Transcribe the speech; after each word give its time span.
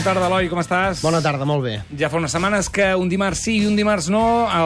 Bona 0.00 0.14
tarda, 0.14 0.28
Eloi, 0.30 0.46
com 0.48 0.60
estàs? 0.62 1.02
Bona 1.04 1.18
tarda, 1.20 1.44
molt 1.44 1.60
bé. 1.60 1.74
Ja 2.00 2.08
fa 2.08 2.16
unes 2.16 2.32
setmanes 2.32 2.70
que 2.72 2.86
un 2.96 3.10
dimarts 3.12 3.42
sí 3.44 3.58
i 3.60 3.66
un 3.68 3.74
dimarts 3.76 4.06
no, 4.08 4.22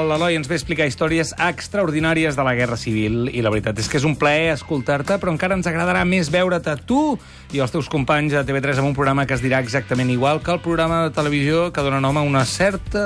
l'Eloi 0.07 0.38
ens 0.38 0.47
ve 0.47 0.55
a 0.55 0.60
explicar 0.60 0.87
històries 0.87 1.33
extraordinàries 1.43 2.38
de 2.38 2.45
la 2.47 2.52
Guerra 2.55 2.79
Civil 2.79 3.27
i 3.27 3.43
la 3.43 3.51
veritat 3.51 3.83
és 3.83 3.88
que 3.91 3.98
és 3.98 4.07
un 4.07 4.15
plaer 4.15 4.52
escoltar-te, 4.52 5.16
però 5.19 5.33
encara 5.34 5.59
ens 5.59 5.66
agradarà 5.66 6.05
més 6.07 6.30
veure't 6.30 6.70
a 6.70 6.77
tu 6.79 7.16
i 7.51 7.59
els 7.62 7.74
teus 7.74 7.88
companys 7.91 8.37
a 8.38 8.45
TV3 8.47 8.79
amb 8.79 8.93
un 8.93 8.95
programa 8.95 9.24
que 9.27 9.34
es 9.34 9.43
dirà 9.43 9.59
exactament 9.62 10.12
igual 10.15 10.38
que 10.43 10.55
el 10.55 10.60
programa 10.62 11.01
de 11.09 11.10
televisió 11.19 11.66
que 11.74 11.82
dona 11.82 11.98
nom 12.02 12.19
a 12.19 12.23
una 12.23 12.45
certa 12.46 13.02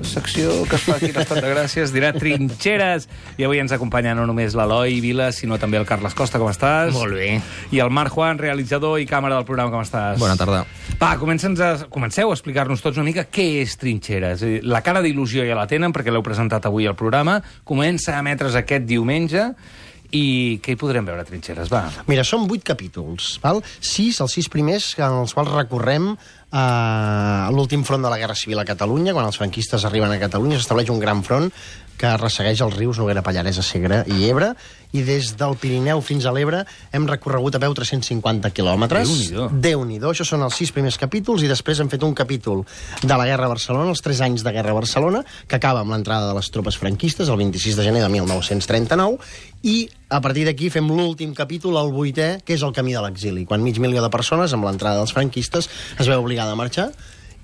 secció 0.00 0.56
que 0.70 0.80
es 0.80 0.88
fa 0.88 0.96
aquí 0.96 1.12
a 1.12 1.18
l'Estat 1.18 1.42
de 1.44 1.52
Gràcia, 1.52 1.84
es 1.84 1.92
dirà 1.92 2.14
Trinxeres. 2.16 3.04
I 3.36 3.44
avui 3.44 3.60
ens 3.60 3.76
acompanya 3.76 4.16
no 4.16 4.24
només 4.24 4.56
l'Eloi 4.56 4.96
Vila, 5.04 5.28
sinó 5.28 5.60
també 5.60 5.76
el 5.76 5.84
Carles 5.88 6.16
Costa, 6.16 6.40
com 6.40 6.48
estàs? 6.48 6.96
Molt 6.96 7.20
bé. 7.20 7.34
I 7.76 7.84
el 7.84 7.92
Marc 7.92 8.16
Juan, 8.16 8.40
realitzador 8.40 8.96
i 9.00 9.08
càmera 9.08 9.36
del 9.36 9.48
programa, 9.48 9.72
com 9.76 9.84
estàs? 9.84 10.16
Bona 10.20 10.40
tarda. 10.40 10.64
Va, 10.96 11.14
comença'ns 11.20 11.60
a, 11.60 11.65
comenceu 11.92 12.30
a 12.30 12.36
explicar-nos 12.36 12.82
tots 12.84 13.00
una 13.00 13.06
mica 13.08 13.26
què 13.30 13.46
és 13.62 13.76
Trinxeres. 13.80 14.44
La 14.66 14.82
cara 14.86 15.02
d'il·lusió 15.04 15.46
ja 15.48 15.58
la 15.58 15.68
tenen, 15.70 15.94
perquè 15.94 16.12
l'heu 16.12 16.24
presentat 16.26 16.68
avui 16.68 16.88
al 16.88 16.96
programa. 16.98 17.40
Comença 17.66 18.14
a 18.14 18.22
emetre's 18.22 18.58
aquest 18.58 18.86
diumenge. 18.88 19.50
I 20.14 20.58
què 20.62 20.74
hi 20.74 20.78
podrem 20.78 21.06
veure, 21.06 21.24
Trinxeres? 21.26 21.70
Va. 21.72 21.82
Mira, 22.06 22.22
són 22.24 22.46
vuit 22.46 22.62
capítols, 22.64 23.36
val? 23.42 23.58
Sis, 23.82 24.20
els 24.22 24.36
sis 24.38 24.46
primers, 24.52 24.92
en 25.00 25.22
els 25.24 25.34
quals 25.34 25.50
recorrem 25.50 26.12
a 26.56 27.50
l'últim 27.52 27.82
front 27.84 28.06
de 28.06 28.12
la 28.12 28.20
Guerra 28.20 28.36
Civil 28.38 28.62
a 28.62 28.68
Catalunya, 28.68 29.16
quan 29.16 29.26
els 29.26 29.38
franquistes 29.40 29.84
arriben 29.84 30.14
a 30.14 30.20
Catalunya, 30.22 30.60
s'estableix 30.60 30.94
un 30.94 31.02
gran 31.02 31.24
front 31.26 31.50
que 31.98 32.16
ressegueix 32.20 32.60
els 32.64 32.76
rius 32.76 33.00
Noguera, 33.00 33.24
Pallaresa, 33.24 33.64
Segre 33.64 34.02
i 34.12 34.28
Ebre, 34.28 34.52
i 34.96 35.02
des 35.04 35.32
del 35.36 35.56
Pirineu 35.60 36.00
fins 36.04 36.26
a 36.26 36.32
l'Ebre 36.32 36.62
hem 36.94 37.06
recorregut 37.08 37.56
a 37.56 37.60
peu 37.62 37.74
350 37.76 38.52
quilòmetres. 38.56 39.08
Déu-n'hi-do. 39.08 39.48
Déu-n'hi-do, 39.66 40.12
això 40.12 40.26
són 40.28 40.44
els 40.46 40.56
sis 40.56 40.72
primers 40.72 40.98
capítols, 41.00 41.44
i 41.44 41.50
després 41.50 41.80
hem 41.82 41.90
fet 41.92 42.04
un 42.06 42.14
capítol 42.16 42.62
de 43.02 43.12
la 43.12 43.26
Guerra 43.28 43.48
a 43.48 43.52
Barcelona, 43.52 43.90
els 43.92 44.04
tres 44.04 44.22
anys 44.24 44.44
de 44.46 44.54
Guerra 44.54 44.72
a 44.72 44.78
Barcelona, 44.78 45.24
que 45.48 45.58
acaba 45.58 45.82
amb 45.84 45.92
l'entrada 45.94 46.30
de 46.30 46.38
les 46.38 46.50
tropes 46.52 46.78
franquistes, 46.80 47.28
el 47.32 47.40
26 47.42 47.80
de 47.80 47.88
gener 47.88 48.04
de 48.04 48.12
1939, 48.14 49.18
i 49.66 49.76
a 50.08 50.22
partir 50.22 50.46
d'aquí 50.46 50.70
fem 50.70 50.88
l'últim 50.92 51.34
capítol, 51.34 51.76
el 51.80 51.92
vuitè, 51.92 52.36
que 52.46 52.54
és 52.54 52.62
el 52.62 52.74
camí 52.76 52.94
de 52.94 53.02
l'exili, 53.04 53.44
quan 53.48 53.64
mig 53.64 53.80
milió 53.82 54.04
de 54.04 54.12
persones, 54.12 54.54
amb 54.54 54.68
l'entrada 54.68 55.02
dels 55.02 55.14
franquistes, 55.16 55.68
es 55.98 56.08
veu 56.08 56.22
obligada 56.22 56.54
a 56.54 56.58
marxar, 56.58 56.92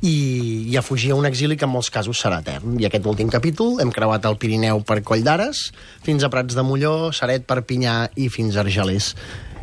i, 0.02 0.66
i 0.72 0.76
a 0.76 0.82
fugir 0.82 1.12
a 1.14 1.16
un 1.18 1.26
exili 1.28 1.56
que 1.56 1.64
en 1.68 1.72
molts 1.72 1.90
casos 1.94 2.18
serà 2.22 2.40
etern. 2.42 2.74
I 2.82 2.88
aquest 2.88 3.06
últim 3.06 3.30
capítol 3.30 3.78
hem 3.82 3.92
creuat 3.94 4.26
el 4.26 4.36
Pirineu 4.42 4.82
per 4.86 5.00
Coll 5.06 5.22
d'Ares, 5.26 5.68
fins 6.02 6.26
a 6.26 6.30
Prats 6.32 6.58
de 6.58 6.64
Molló, 6.66 7.12
Saret, 7.14 7.46
Perpinyà 7.46 8.08
i 8.18 8.28
fins 8.34 8.56
a 8.58 8.64
Argelers. 8.66 9.12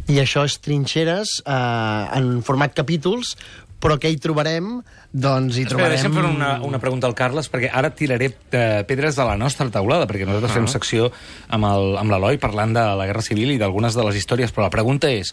I 0.09 0.17
això 0.23 0.45
és 0.47 0.55
trinxeres 0.63 1.35
eh, 1.45 2.17
en 2.17 2.39
format 2.41 2.73
capítols, 2.73 3.35
però 3.79 3.95
què 4.01 4.09
hi 4.11 4.17
trobarem? 4.19 4.79
Doncs 5.13 5.55
hi 5.55 5.61
Espera, 5.63 5.75
trobarem... 5.75 5.93
deixa'm 5.99 6.15
fer 6.17 6.23
una, 6.27 6.49
una 6.67 6.79
pregunta 6.83 7.07
al 7.07 7.13
Carles, 7.15 7.47
perquè 7.51 7.69
ara 7.71 7.91
tiraré 7.95 8.31
eh, 8.33 8.81
pedres 8.89 9.15
de 9.19 9.27
la 9.27 9.37
nostra 9.39 9.69
taulada, 9.71 10.07
perquè 10.09 10.25
nosaltres 10.27 10.55
fem 10.55 10.67
secció 10.67 11.11
amb 11.47 11.67
el- 11.69 11.95
amb 12.01 12.11
l'Eloi 12.11 12.39
parlant 12.41 12.73
de 12.75 12.83
la 12.99 13.05
Guerra 13.07 13.23
Civil 13.23 13.53
i 13.53 13.59
d'algunes 13.61 13.95
de 13.95 14.03
les 14.09 14.17
històries, 14.19 14.51
però 14.55 14.65
la 14.67 14.73
pregunta 14.73 15.07
és, 15.13 15.31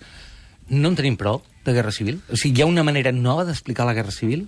no 0.69 0.91
en 0.91 0.97
tenim 0.99 1.16
prou 1.19 1.43
de 1.66 1.75
Guerra 1.75 1.93
Civil? 1.93 2.21
O 2.31 2.38
sigui, 2.38 2.60
hi 2.60 2.65
ha 2.65 2.71
una 2.71 2.84
manera 2.87 3.12
nova 3.12 3.44
d'explicar 3.47 3.87
la 3.87 3.94
Guerra 3.94 4.15
Civil? 4.15 4.47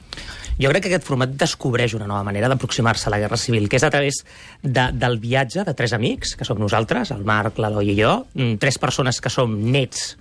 Jo 0.59 0.71
crec 0.73 0.85
que 0.85 0.91
aquest 0.93 1.07
format 1.07 1.35
descobreix 1.39 1.95
una 1.95 2.09
nova 2.11 2.25
manera 2.27 2.49
d'aproximar-se 2.51 3.09
a 3.09 3.15
la 3.15 3.21
Guerra 3.23 3.39
Civil, 3.39 3.69
que 3.69 3.79
és 3.79 3.87
a 3.87 3.91
través 3.95 4.25
de, 4.63 4.89
del 4.95 5.19
viatge 5.23 5.67
de 5.67 5.75
tres 5.79 5.95
amics, 5.95 6.35
que 6.39 6.47
som 6.47 6.59
nosaltres, 6.59 7.13
el 7.15 7.25
Marc, 7.27 7.59
l'Eloi 7.63 7.93
i 7.95 7.99
jo, 8.01 8.15
mm, 8.35 8.59
tres 8.63 8.79
persones 8.83 9.21
que 9.23 9.31
som 9.31 9.55
nets 9.71 10.17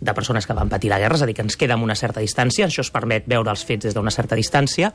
de 0.00 0.14
persones 0.14 0.46
que 0.46 0.54
van 0.54 0.68
patir 0.70 0.90
la 0.92 0.98
guerra, 1.00 1.16
és 1.16 1.22
a 1.22 1.26
dir, 1.26 1.34
que 1.34 1.42
ens 1.42 1.56
queda 1.58 1.74
amb 1.74 1.84
una 1.84 1.96
certa 1.98 2.22
distància, 2.22 2.68
això 2.68 2.84
es 2.84 2.92
permet 2.94 3.26
veure 3.26 3.50
els 3.50 3.64
fets 3.66 3.88
des 3.88 3.96
d'una 3.96 4.12
certa 4.14 4.36
distància, 4.38 4.92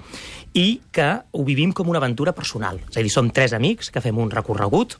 i 0.53 0.79
que 0.91 1.09
ho 1.31 1.43
vivim 1.43 1.73
com 1.73 1.89
una 1.89 1.99
aventura 1.99 2.31
personal. 2.33 2.79
És 2.89 2.97
a 2.97 3.03
dir, 3.03 3.11
som 3.11 3.29
tres 3.29 3.53
amics 3.53 3.91
que 3.91 4.01
fem 4.01 4.17
un 4.17 4.31
recorregut, 4.31 4.95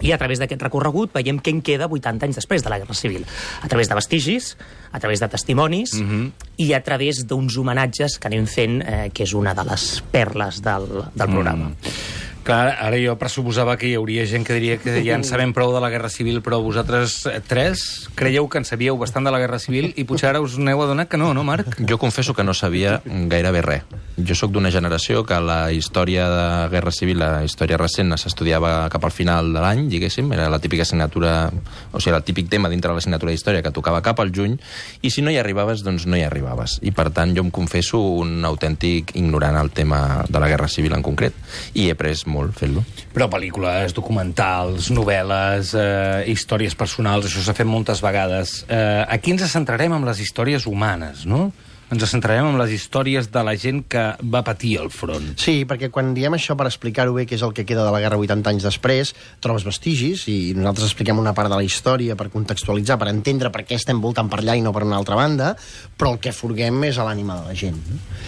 i 0.00 0.12
a 0.12 0.18
través 0.18 0.38
d'aquest 0.38 0.62
recorregut 0.62 1.14
veiem 1.14 1.40
què 1.42 1.54
en 1.54 1.62
queda 1.64 1.88
80 1.90 2.28
anys 2.28 2.40
després 2.40 2.64
de 2.64 2.70
la 2.70 2.78
Guerra 2.78 2.94
Civil. 2.94 3.26
A 3.62 3.68
través 3.68 3.88
de 3.88 3.98
vestigis, 3.98 4.56
a 4.92 5.00
través 5.00 5.20
de 5.20 5.28
testimonis 5.28 5.94
mm 5.94 6.08
-hmm. 6.08 6.30
i 6.56 6.72
a 6.74 6.82
través 6.82 7.26
d'uns 7.26 7.56
homenatges 7.56 8.18
que 8.18 8.28
anem 8.28 8.46
fent, 8.46 8.82
eh, 8.82 9.10
que 9.12 9.24
és 9.24 9.32
una 9.34 9.54
de 9.54 9.64
les 9.64 10.02
perles 10.10 10.62
del, 10.62 10.86
del 11.14 11.28
programa. 11.28 11.68
Mm. 11.68 12.17
Clar, 12.48 12.78
ara 12.80 12.96
jo 12.96 13.12
pressuposava 13.20 13.74
que 13.76 13.90
hi 13.90 13.96
hauria 13.98 14.22
gent 14.24 14.46
que 14.48 14.54
diria 14.56 14.78
que 14.80 15.02
ja 15.04 15.18
en 15.18 15.24
sabem 15.28 15.50
prou 15.52 15.68
de 15.74 15.82
la 15.84 15.90
Guerra 15.92 16.08
Civil, 16.08 16.38
però 16.40 16.62
vosaltres 16.64 17.18
eh, 17.28 17.42
tres 17.44 18.08
creieu 18.16 18.46
que 18.48 18.56
en 18.56 18.64
sabíeu 18.64 18.96
bastant 18.96 19.28
de 19.28 19.34
la 19.34 19.40
Guerra 19.42 19.58
Civil 19.60 19.90
i 20.00 20.06
potser 20.08 20.30
ara 20.30 20.40
us 20.40 20.54
n'heu 20.56 20.80
adonat 20.80 21.10
que 21.12 21.20
no, 21.20 21.34
no, 21.36 21.44
Marc? 21.44 21.76
Jo 21.84 21.98
confesso 22.00 22.32
que 22.32 22.46
no 22.48 22.54
sabia 22.56 23.02
gairebé 23.04 23.60
res. 23.66 23.84
Jo 24.16 24.32
sóc 24.34 24.54
d'una 24.54 24.70
generació 24.72 25.26
que 25.28 25.36
la 25.44 25.58
història 25.76 26.24
de 26.32 26.46
Guerra 26.72 26.90
Civil, 26.90 27.20
la 27.20 27.44
història 27.44 27.76
recent, 27.76 28.16
s'estudiava 28.16 28.88
cap 28.88 29.04
al 29.04 29.12
final 29.12 29.52
de 29.52 29.60
l'any, 29.60 29.84
diguéssim, 29.92 30.32
era 30.32 30.48
la 30.48 30.58
típica 30.58 30.88
assignatura, 30.88 31.50
o 31.92 32.00
sigui, 32.00 32.16
el 32.16 32.24
típic 32.24 32.48
tema 32.48 32.72
dintre 32.72 32.88
de 32.88 32.96
l'assignatura 32.96 33.36
d'història 33.36 33.60
que 33.60 33.74
tocava 33.76 34.00
cap 34.00 34.24
al 34.24 34.32
juny, 34.32 34.56
i 35.04 35.12
si 35.12 35.20
no 35.20 35.28
hi 35.28 35.36
arribaves, 35.36 35.84
doncs 35.84 36.08
no 36.08 36.16
hi 36.16 36.24
arribaves. 36.24 36.80
I 36.80 36.96
per 36.96 37.10
tant 37.12 37.36
jo 37.36 37.44
em 37.44 37.52
confesso 37.52 38.00
un 38.24 38.40
autèntic 38.48 39.12
ignorant 39.20 39.60
al 39.60 39.68
tema 39.68 40.24
de 40.24 40.40
la 40.40 40.48
Guerra 40.48 40.72
Civil 40.72 40.96
en 40.96 41.04
concret, 41.04 41.36
i 41.76 41.86
he 41.86 41.92
après 41.92 42.24
molt 42.24 42.37
fent-lo. 42.56 42.84
Però 43.14 43.28
pel·lícules, 43.30 43.94
documentals, 43.96 44.90
novel·les, 44.94 45.74
eh, 45.74 46.24
històries 46.32 46.74
personals, 46.78 47.26
això 47.26 47.42
s'ha 47.44 47.54
fet 47.54 47.66
moltes 47.66 48.02
vegades. 48.04 48.64
Eh, 48.68 49.04
aquí 49.08 49.34
ens 49.34 49.46
centrarem 49.50 49.92
en 49.92 50.04
les 50.04 50.20
històries 50.20 50.66
humanes, 50.66 51.26
no? 51.26 51.52
Ens 51.88 52.04
centrarem 52.04 52.44
en 52.44 52.58
les 52.60 52.72
històries 52.76 53.30
de 53.32 53.42
la 53.46 53.54
gent 53.56 53.78
que 53.88 54.02
va 54.20 54.42
patir 54.44 54.74
el 54.76 54.90
front. 54.92 55.30
Sí, 55.40 55.62
perquè 55.64 55.88
quan 55.88 56.10
diem 56.12 56.34
això 56.36 56.52
per 56.58 56.66
explicar-ho 56.68 57.14
bé, 57.16 57.24
que 57.24 57.38
és 57.38 57.44
el 57.46 57.54
que 57.56 57.64
queda 57.64 57.86
de 57.86 57.94
la 57.94 58.00
guerra 58.02 58.18
80 58.20 58.52
anys 58.52 58.66
després, 58.68 59.14
trobes 59.40 59.64
vestigis 59.64 60.26
i 60.28 60.52
nosaltres 60.58 60.90
expliquem 60.90 61.16
una 61.16 61.32
part 61.32 61.48
de 61.48 61.56
la 61.56 61.64
història 61.64 62.12
per 62.14 62.28
contextualitzar, 62.34 62.98
per 63.00 63.08
entendre 63.08 63.48
per 63.54 63.64
què 63.64 63.78
estem 63.80 64.02
voltant 64.04 64.28
per 64.28 64.42
allà 64.42 64.58
i 64.58 64.64
no 64.64 64.74
per 64.76 64.84
una 64.84 65.00
altra 65.00 65.16
banda, 65.16 65.54
però 65.96 66.12
el 66.12 66.20
que 66.20 66.36
forguem 66.36 66.84
és 66.90 67.00
a 67.00 67.08
l'ànima 67.08 67.40
de 67.40 67.48
la 67.48 67.56
gent. 67.56 67.80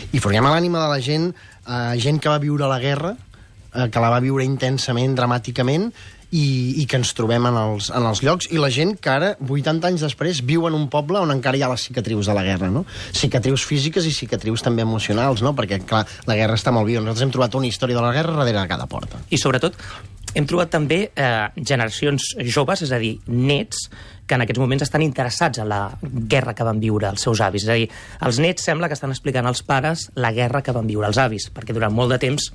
I 0.08 0.24
forguem 0.24 0.48
a 0.48 0.54
l'ànima 0.56 0.80
de 0.80 0.88
la 0.94 1.00
gent, 1.04 1.28
eh, 1.66 1.98
gent 2.00 2.18
que 2.18 2.32
va 2.32 2.40
viure 2.40 2.64
la 2.64 2.80
guerra, 2.80 3.12
eh, 3.74 3.88
que 3.90 4.02
la 4.02 4.10
va 4.12 4.22
viure 4.24 4.46
intensament, 4.46 5.14
dramàticament, 5.18 5.90
i, 6.30 6.80
i 6.82 6.86
que 6.86 6.98
ens 7.00 7.12
trobem 7.18 7.46
en 7.50 7.56
els, 7.58 7.90
en 7.94 8.06
els 8.06 8.22
llocs, 8.22 8.48
i 8.54 8.60
la 8.60 8.70
gent 8.72 8.94
que 9.02 9.10
ara, 9.10 9.32
80 9.42 9.88
anys 9.90 10.04
després, 10.06 10.42
viu 10.46 10.66
en 10.68 10.76
un 10.78 10.86
poble 10.92 11.18
on 11.18 11.32
encara 11.34 11.58
hi 11.58 11.64
ha 11.66 11.70
les 11.72 11.88
cicatrius 11.88 12.30
de 12.30 12.36
la 12.36 12.44
guerra, 12.46 12.70
no? 12.70 12.84
Cicatrius 13.16 13.66
físiques 13.66 14.06
i 14.06 14.14
cicatrius 14.14 14.62
també 14.66 14.86
emocionals, 14.86 15.42
no? 15.42 15.54
Perquè, 15.58 15.82
clar, 15.86 16.04
la 16.30 16.38
guerra 16.38 16.58
està 16.58 16.74
molt 16.74 16.86
viva. 16.86 17.02
Nosaltres 17.02 17.26
hem 17.26 17.34
trobat 17.34 17.58
una 17.58 17.68
història 17.70 17.98
de 17.98 18.06
la 18.06 18.14
guerra 18.14 18.38
darrere 18.38 18.62
de 18.62 18.70
cada 18.70 18.86
porta. 18.90 19.24
I 19.30 19.42
sobretot 19.42 19.78
hem 20.38 20.46
trobat 20.46 20.70
també 20.70 21.00
eh, 21.10 21.50
generacions 21.58 22.30
joves, 22.46 22.84
és 22.86 22.94
a 22.94 23.02
dir, 23.02 23.16
nets, 23.26 23.88
que 24.30 24.38
en 24.38 24.44
aquests 24.44 24.62
moments 24.62 24.84
estan 24.86 25.02
interessats 25.02 25.58
en 25.58 25.66
la 25.72 25.82
guerra 26.30 26.54
que 26.54 26.66
van 26.66 26.78
viure 26.78 27.10
els 27.10 27.26
seus 27.26 27.42
avis. 27.42 27.66
És 27.66 27.72
a 27.74 27.78
dir, 27.80 27.90
els 28.22 28.38
nets 28.38 28.62
sembla 28.70 28.86
que 28.86 28.94
estan 28.94 29.10
explicant 29.10 29.50
als 29.50 29.64
pares 29.66 30.06
la 30.14 30.30
guerra 30.36 30.62
que 30.62 30.74
van 30.76 30.86
viure 30.86 31.10
els 31.10 31.18
avis, 31.18 31.50
perquè 31.50 31.74
durant 31.74 31.94
molt 31.94 32.14
de 32.14 32.22
temps 32.22 32.52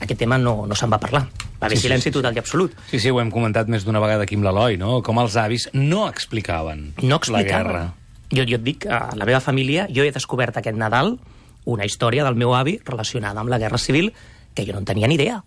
aquest 0.00 0.18
tema 0.20 0.38
no, 0.38 0.66
no 0.66 0.74
se'n 0.74 0.90
va 0.92 0.98
parlar. 1.00 1.22
Va 1.60 1.66
haver 1.68 1.76
Sí, 1.78 1.82
silenci 1.86 2.04
sí, 2.04 2.10
sí. 2.10 2.12
total 2.18 2.34
i 2.36 2.38
absolut. 2.38 2.72
Sí, 2.90 2.98
sí, 3.00 3.10
ho 3.10 3.20
hem 3.20 3.30
comentat 3.30 3.68
més 3.68 3.84
d'una 3.84 4.00
vegada 4.00 4.24
aquí 4.24 4.34
amb 4.36 4.44
l'Eloi, 4.44 4.76
no? 4.76 5.02
Com 5.02 5.18
els 5.22 5.36
avis 5.36 5.68
no 5.72 6.08
explicaven 6.08 6.94
No 7.02 7.08
la 7.08 7.16
explicaven. 7.16 7.48
guerra. 7.66 7.94
Jo, 8.34 8.42
jo 8.48 8.56
et 8.56 8.62
dic, 8.64 8.86
a 8.86 9.14
la 9.14 9.24
meva 9.24 9.40
família, 9.40 9.86
jo 9.94 10.02
he 10.02 10.10
descobert 10.12 10.56
aquest 10.56 10.76
Nadal 10.76 11.18
una 11.64 11.84
història 11.86 12.24
del 12.24 12.34
meu 12.36 12.54
avi 12.54 12.78
relacionada 12.84 13.40
amb 13.40 13.48
la 13.48 13.58
Guerra 13.58 13.78
Civil 13.78 14.12
que 14.54 14.66
jo 14.66 14.72
no 14.72 14.78
en 14.80 14.84
tenia 14.84 15.06
ni 15.08 15.14
idea. 15.14 15.42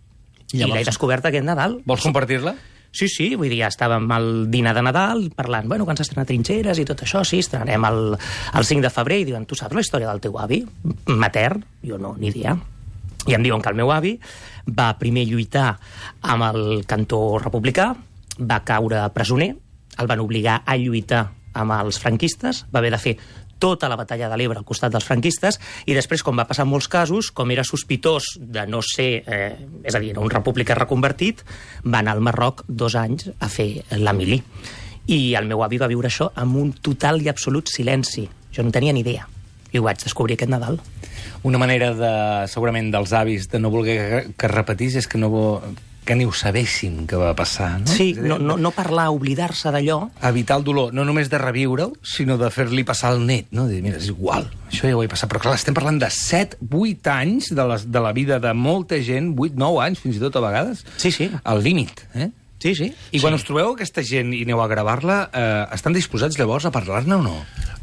I 0.54 0.58
I, 0.58 0.60
llavors- 0.62 0.78
l'he 0.80 0.86
descobert 0.86 1.26
aquest 1.26 1.44
Nadal. 1.46 1.82
Vols 1.86 2.02
compartir-la? 2.02 2.56
Sí, 2.92 3.10
sí, 3.12 3.36
vull 3.36 3.50
dir, 3.52 3.62
estàvem 3.68 4.08
al 4.16 4.50
dinar 4.50 4.74
de 4.74 4.82
Nadal 4.82 5.30
parlant, 5.36 5.68
bueno, 5.68 5.84
quan 5.86 5.98
s'estrena 6.00 6.26
Trinxeres 6.26 6.80
i 6.80 6.86
tot 6.88 7.02
això, 7.04 7.22
sí, 7.28 7.40
estrenarem 7.44 7.84
el, 7.86 8.18
el 8.56 8.66
5 8.66 8.82
de 8.82 8.90
febrer, 8.90 9.20
i 9.20 9.26
diuen, 9.26 9.46
tu 9.46 9.56
saps 9.60 9.76
la 9.76 9.82
història 9.84 10.08
del 10.10 10.22
teu 10.24 10.40
avi? 10.40 10.64
Matern? 11.06 11.66
Jo 11.84 11.98
no, 12.00 12.16
ni 12.18 12.30
idea. 12.32 12.56
I 13.28 13.36
em 13.36 13.44
diuen 13.44 13.62
que 13.62 13.72
el 13.72 13.76
meu 13.76 13.92
avi 13.92 14.16
va 14.68 14.94
primer 15.00 15.26
lluitar 15.28 15.74
amb 16.24 16.46
el 16.48 16.86
cantó 16.88 17.40
republicà, 17.42 17.92
va 18.40 18.62
caure 18.64 19.02
presoner, 19.16 19.52
el 19.98 20.08
van 20.08 20.22
obligar 20.24 20.62
a 20.66 20.78
lluitar 20.78 21.26
amb 21.58 21.74
els 21.80 22.00
franquistes, 22.00 22.66
va 22.72 22.80
haver 22.80 22.94
de 22.94 23.02
fer 23.02 23.18
tota 23.58 23.90
la 23.90 23.98
batalla 23.98 24.30
de 24.30 24.38
l'Ebre 24.38 24.62
al 24.62 24.66
costat 24.66 24.94
dels 24.94 25.06
franquistes, 25.06 25.60
i 25.90 25.96
després, 25.98 26.24
com 26.24 26.38
va 26.38 26.46
passar 26.48 26.68
en 26.68 26.72
molts 26.72 26.88
casos, 26.88 27.32
com 27.34 27.52
era 27.52 27.66
sospitós 27.66 28.36
de 28.38 28.68
no 28.70 28.84
ser, 28.86 29.24
eh, 29.26 29.56
és 29.84 29.96
a 29.96 30.02
dir, 30.04 30.12
era 30.14 30.22
un 30.22 30.30
republicà 30.30 30.78
reconvertit, 30.78 31.44
va 31.84 32.04
anar 32.04 32.14
al 32.16 32.22
Marroc 32.22 32.64
dos 32.68 32.96
anys 32.96 33.32
a 33.40 33.50
fer 33.50 33.84
la 33.98 34.14
mili. 34.14 34.44
I 35.08 35.34
el 35.40 35.48
meu 35.48 35.64
avi 35.64 35.80
va 35.82 35.90
viure 35.90 36.12
això 36.12 36.30
amb 36.36 36.60
un 36.60 36.74
total 36.74 37.22
i 37.24 37.32
absolut 37.32 37.72
silenci. 37.72 38.28
Jo 38.54 38.64
no 38.64 38.76
tenia 38.76 38.94
ni 38.94 39.02
idea. 39.02 39.28
I 39.78 39.82
ho 39.82 39.86
vaig 39.86 40.02
descobrir 40.04 40.38
aquest 40.38 40.52
Nadal. 40.52 40.82
Una 41.46 41.62
manera, 41.62 41.94
de, 41.96 42.14
segurament, 42.50 42.90
dels 42.92 43.14
avis 43.14 43.48
de 43.52 43.62
no 43.62 43.70
voler 43.74 43.98
que, 43.98 44.24
que 44.38 44.50
repetís 44.52 44.98
és 44.98 45.08
que 45.08 45.22
no 45.22 45.30
que 46.08 46.16
ni 46.16 46.24
ho 46.24 46.32
sabéssim 46.32 47.02
que 47.06 47.20
va 47.20 47.34
passar, 47.36 47.82
no? 47.82 47.92
Sí, 47.92 48.14
no, 48.16 48.38
no, 48.40 48.56
no 48.56 48.72
parlar, 48.72 49.10
oblidar-se 49.12 49.74
d'allò, 49.76 49.98
evitar 50.30 50.56
el 50.62 50.64
dolor, 50.64 50.94
no 50.96 51.04
només 51.06 51.28
de 51.30 51.38
reviure-ho, 51.42 51.92
sinó 52.00 52.38
de 52.40 52.48
fer-li 52.54 52.86
passar 52.88 53.12
el 53.18 53.26
net, 53.28 53.52
no? 53.52 53.68
Dir, 53.68 53.82
mira, 53.84 54.00
és 54.00 54.08
igual, 54.14 54.48
això 54.72 54.88
ja 54.88 54.96
ho 54.96 55.04
he 55.04 55.12
passat. 55.12 55.28
Però 55.34 55.44
clar, 55.44 55.58
estem 55.60 55.76
parlant 55.76 56.00
de 56.00 56.08
7, 56.08 56.62
8 56.64 57.12
anys 57.12 57.52
de, 57.52 57.68
les, 57.74 57.84
de 57.92 58.04
la 58.08 58.16
vida 58.16 58.40
de 58.40 58.56
molta 58.56 59.02
gent, 59.04 59.34
8, 59.36 59.60
9 59.60 59.84
anys, 59.84 60.04
fins 60.06 60.16
i 60.16 60.24
tot 60.24 60.40
a 60.40 60.46
vegades. 60.48 60.86
Sí, 60.96 61.12
sí. 61.12 61.28
Al 61.44 61.60
límit, 61.68 62.08
eh? 62.16 62.32
Sí, 62.60 62.74
sí. 62.74 62.88
I 63.14 63.20
quan 63.22 63.36
us 63.38 63.44
trobeu 63.46 63.76
aquesta 63.76 64.02
gent 64.02 64.32
i 64.34 64.40
aneu 64.42 64.58
a 64.64 64.68
gravar-la, 64.68 65.18
eh, 65.30 65.66
estan 65.76 65.94
disposats 65.94 66.40
llavors 66.40 66.66
a 66.66 66.72
parlar-ne 66.74 67.14
o 67.16 67.22
no? 67.22 67.36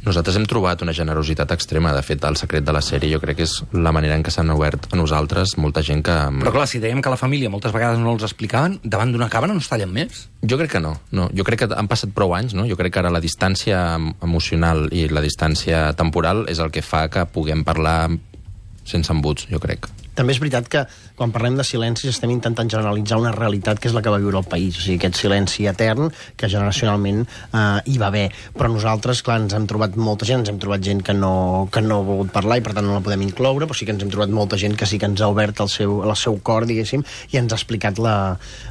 Nosaltres 0.04 0.34
hem 0.36 0.44
trobat 0.50 0.82
una 0.82 0.92
generositat 0.92 1.52
extrema. 1.54 1.92
De 1.94 2.02
fet, 2.02 2.24
el 2.26 2.34
secret 2.36 2.64
de 2.66 2.72
la 2.74 2.82
sèrie 2.84 3.08
jo 3.12 3.20
crec 3.22 3.38
que 3.38 3.46
és 3.46 3.54
la 3.72 3.92
manera 3.94 4.16
en 4.18 4.24
què 4.26 4.32
s'han 4.34 4.50
obert 4.50 4.88
a 4.92 4.96
nosaltres 4.98 5.54
molta 5.62 5.80
gent 5.86 6.02
que... 6.04 6.12
Però 6.42 6.52
clar, 6.52 6.66
si 6.68 6.80
dèiem 6.82 7.00
que 7.00 7.08
la 7.14 7.16
família 7.16 7.48
moltes 7.48 7.72
vegades 7.72 8.02
no 8.02 8.12
els 8.12 8.26
explicaven, 8.26 8.80
davant 8.82 9.14
d'una 9.14 9.30
càmera 9.32 9.54
no 9.54 9.62
es 9.62 9.70
tallen 9.70 9.94
més. 9.94 10.26
Jo 10.42 10.58
crec 10.60 10.74
que 10.74 10.80
no, 10.82 10.96
no. 11.14 11.30
Jo 11.32 11.46
crec 11.46 11.62
que 11.64 11.70
han 11.72 11.88
passat 11.88 12.12
prou 12.12 12.34
anys, 12.34 12.52
no? 12.58 12.66
Jo 12.68 12.76
crec 12.76 12.92
que 12.92 13.00
ara 13.00 13.14
la 13.14 13.22
distància 13.22 13.94
em- 13.94 14.10
emocional 14.26 14.88
i 14.92 15.06
la 15.08 15.22
distància 15.24 15.94
temporal 15.96 16.44
és 16.52 16.58
el 16.58 16.74
que 16.74 16.82
fa 16.82 17.06
que 17.08 17.24
puguem 17.30 17.62
parlar 17.64 18.10
sense 18.84 19.08
embuts, 19.14 19.46
jo 19.48 19.62
crec. 19.62 19.86
També 20.14 20.34
és 20.34 20.40
veritat 20.42 20.68
que 20.70 20.84
quan 21.18 21.32
parlem 21.34 21.58
de 21.58 21.66
silencis 21.66 22.12
estem 22.12 22.32
intentant 22.34 22.70
generalitzar 22.70 23.18
una 23.20 23.32
realitat 23.34 23.80
que 23.80 23.88
és 23.90 23.94
la 23.96 24.02
que 24.02 24.12
va 24.12 24.20
viure 24.22 24.38
el 24.40 24.48
país, 24.50 24.78
o 24.78 24.82
sigui, 24.82 24.98
aquest 25.00 25.18
silenci 25.20 25.66
etern 25.70 26.10
que 26.38 26.50
generacionalment 26.50 27.24
eh, 27.24 27.80
hi 27.90 27.98
va 28.00 28.10
haver. 28.10 28.28
Però 28.54 28.70
nosaltres, 28.70 29.22
clar, 29.26 29.40
ens 29.42 29.54
hem 29.56 29.66
trobat 29.70 29.98
molta 29.98 30.28
gent, 30.28 30.44
ens 30.44 30.52
hem 30.52 30.60
trobat 30.62 30.84
gent 30.86 31.02
que 31.06 31.14
no, 31.16 31.68
que 31.74 31.82
no 31.84 32.00
ha 32.00 32.06
volgut 32.06 32.32
parlar 32.34 32.60
i 32.60 32.64
per 32.64 32.76
tant 32.76 32.86
no 32.86 32.96
la 32.96 33.02
podem 33.04 33.24
incloure, 33.26 33.68
però 33.68 33.78
sí 33.78 33.88
que 33.88 33.94
ens 33.94 34.04
hem 34.06 34.12
trobat 34.12 34.32
molta 34.34 34.58
gent 34.60 34.76
que 34.78 34.88
sí 34.90 35.00
que 35.02 35.10
ens 35.10 35.22
ha 35.22 35.30
obert 35.32 35.62
el 35.64 35.70
seu, 35.72 36.00
el 36.06 36.14
seu 36.18 36.38
cor, 36.46 36.68
diguéssim, 36.70 37.04
i 37.32 37.40
ens 37.40 37.54
ha 37.54 37.58
explicat 37.58 37.98
la, 38.02 38.16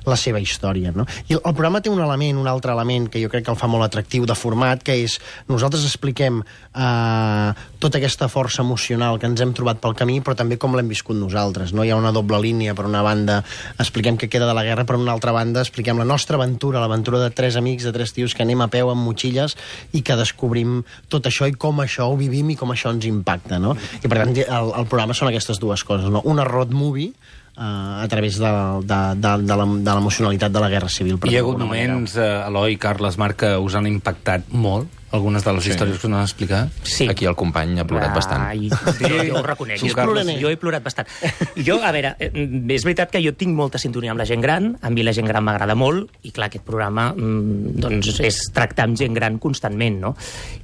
la 0.08 0.20
seva 0.20 0.42
història. 0.44 0.94
No? 0.96 1.08
I 1.28 1.38
el, 1.38 1.44
el 1.44 1.52
programa 1.52 1.84
té 1.84 1.92
un 1.92 2.04
element, 2.04 2.40
un 2.40 2.52
altre 2.52 2.72
element 2.76 3.10
que 3.12 3.24
jo 3.24 3.32
crec 3.32 3.48
que 3.48 3.54
el 3.54 3.60
fa 3.60 3.72
molt 3.72 3.88
atractiu 3.88 4.28
de 4.30 4.38
format, 4.40 4.84
que 4.84 4.96
és 5.04 5.20
nosaltres 5.52 5.84
expliquem 5.88 6.42
eh, 6.44 7.50
tota 7.84 8.00
aquesta 8.00 8.32
força 8.32 8.64
emocional 8.64 9.20
que 9.20 9.28
ens 9.28 9.44
hem 9.44 9.52
trobat 9.56 9.84
pel 9.84 9.96
camí, 10.00 10.22
però 10.24 10.38
també 10.40 10.60
com 10.60 10.76
l'hem 10.78 10.92
viscut 10.92 11.16
nosaltres. 11.20 11.33
No? 11.74 11.84
Hi 11.84 11.92
ha 11.94 11.98
una 12.00 12.14
doble 12.16 12.40
línia, 12.44 12.76
per 12.78 12.86
una 12.90 13.04
banda 13.06 13.42
expliquem 13.82 14.18
què 14.20 14.30
queda 14.32 14.48
de 14.50 14.56
la 14.58 14.64
guerra, 14.66 14.86
per 14.90 14.98
una 15.00 15.14
altra 15.16 15.34
banda 15.36 15.64
expliquem 15.66 16.00
la 16.00 16.08
nostra 16.08 16.40
aventura, 16.40 16.82
l'aventura 16.84 17.22
de 17.24 17.30
tres 17.34 17.58
amics, 17.60 17.88
de 17.88 17.94
tres 17.96 18.14
tios 18.14 18.36
que 18.36 18.46
anem 18.46 18.62
a 18.64 18.70
peu 18.72 18.92
amb 18.94 19.04
motxilles 19.06 19.58
i 19.94 20.04
que 20.06 20.18
descobrim 20.20 20.82
tot 21.10 21.30
això 21.30 21.50
i 21.50 21.58
com 21.58 21.84
això 21.84 22.10
ho 22.12 22.18
vivim 22.20 22.54
i 22.54 22.58
com 22.60 22.74
això 22.74 22.94
ens 22.94 23.08
impacta. 23.10 23.60
No? 23.60 23.76
I 24.02 24.08
per 24.08 24.24
tant, 24.24 24.36
el, 24.38 24.74
el 24.80 24.90
programa 24.90 25.18
són 25.18 25.32
aquestes 25.32 25.62
dues 25.62 25.84
coses. 25.88 26.10
No? 26.14 26.24
Una 26.30 26.46
road 26.48 26.74
movie, 26.74 27.14
eh, 27.58 28.04
a 28.04 28.08
través 28.10 28.40
de, 28.40 28.52
de, 28.84 29.02
de, 29.22 29.34
de 29.48 29.94
l'emocionalitat 29.94 30.52
de 30.52 30.64
la 30.64 30.70
Guerra 30.70 30.90
Civil. 30.90 31.20
per 31.20 31.32
Hi 31.32 31.38
ha 31.38 31.44
hagut 31.44 31.58
d'alguna 31.58 31.72
manera. 31.72 31.94
moments, 31.94 32.18
eh, 32.18 32.48
Eloi, 32.48 32.78
Carles, 32.78 33.18
Marc, 33.18 33.40
que 33.44 33.56
us 33.58 33.76
han 33.76 33.88
impactat 33.88 34.50
molt, 34.50 34.90
algunes 35.14 35.46
de 35.46 35.54
les 35.54 35.68
històries 35.70 36.00
que 36.02 36.08
us 36.08 36.12
han 36.12 36.24
explicat? 36.24 36.78
Sí. 36.90 37.06
Aquí 37.12 37.28
el 37.30 37.36
company 37.38 37.78
ha 37.78 37.86
plorat 37.88 38.16
bastant. 38.18 38.48
Ai, 38.50 38.70
sí, 38.72 39.04
jo, 39.06 39.20
jo 39.30 39.38
ho 39.38 39.44
reconec. 39.46 39.82
Jo, 39.84 39.94
Carles? 39.94 40.32
jo 40.42 40.50
he 40.50 40.58
plorat 40.58 40.84
bastant. 40.86 41.10
Jo, 41.68 41.78
a 41.86 41.92
veure, 41.94 42.16
eh, 42.18 42.32
és 42.74 42.86
veritat 42.88 43.14
que 43.14 43.22
jo 43.22 43.36
tinc 43.38 43.54
molta 43.56 43.78
sintonia 43.82 44.12
amb 44.14 44.24
la 44.24 44.26
gent 44.26 44.42
gran, 44.42 44.72
a 44.82 44.90
mi 44.90 45.06
la 45.06 45.14
gent 45.14 45.30
gran 45.30 45.46
m'agrada 45.46 45.78
molt, 45.78 46.10
i 46.26 46.34
clar, 46.34 46.50
aquest 46.50 46.66
programa 46.66 47.12
mm, 47.14 47.76
doncs 47.86 48.20
és 48.26 48.40
tractar 48.56 48.88
amb 48.90 48.98
gent 48.98 49.14
gran 49.14 49.38
constantment, 49.44 50.02
no? 50.02 50.16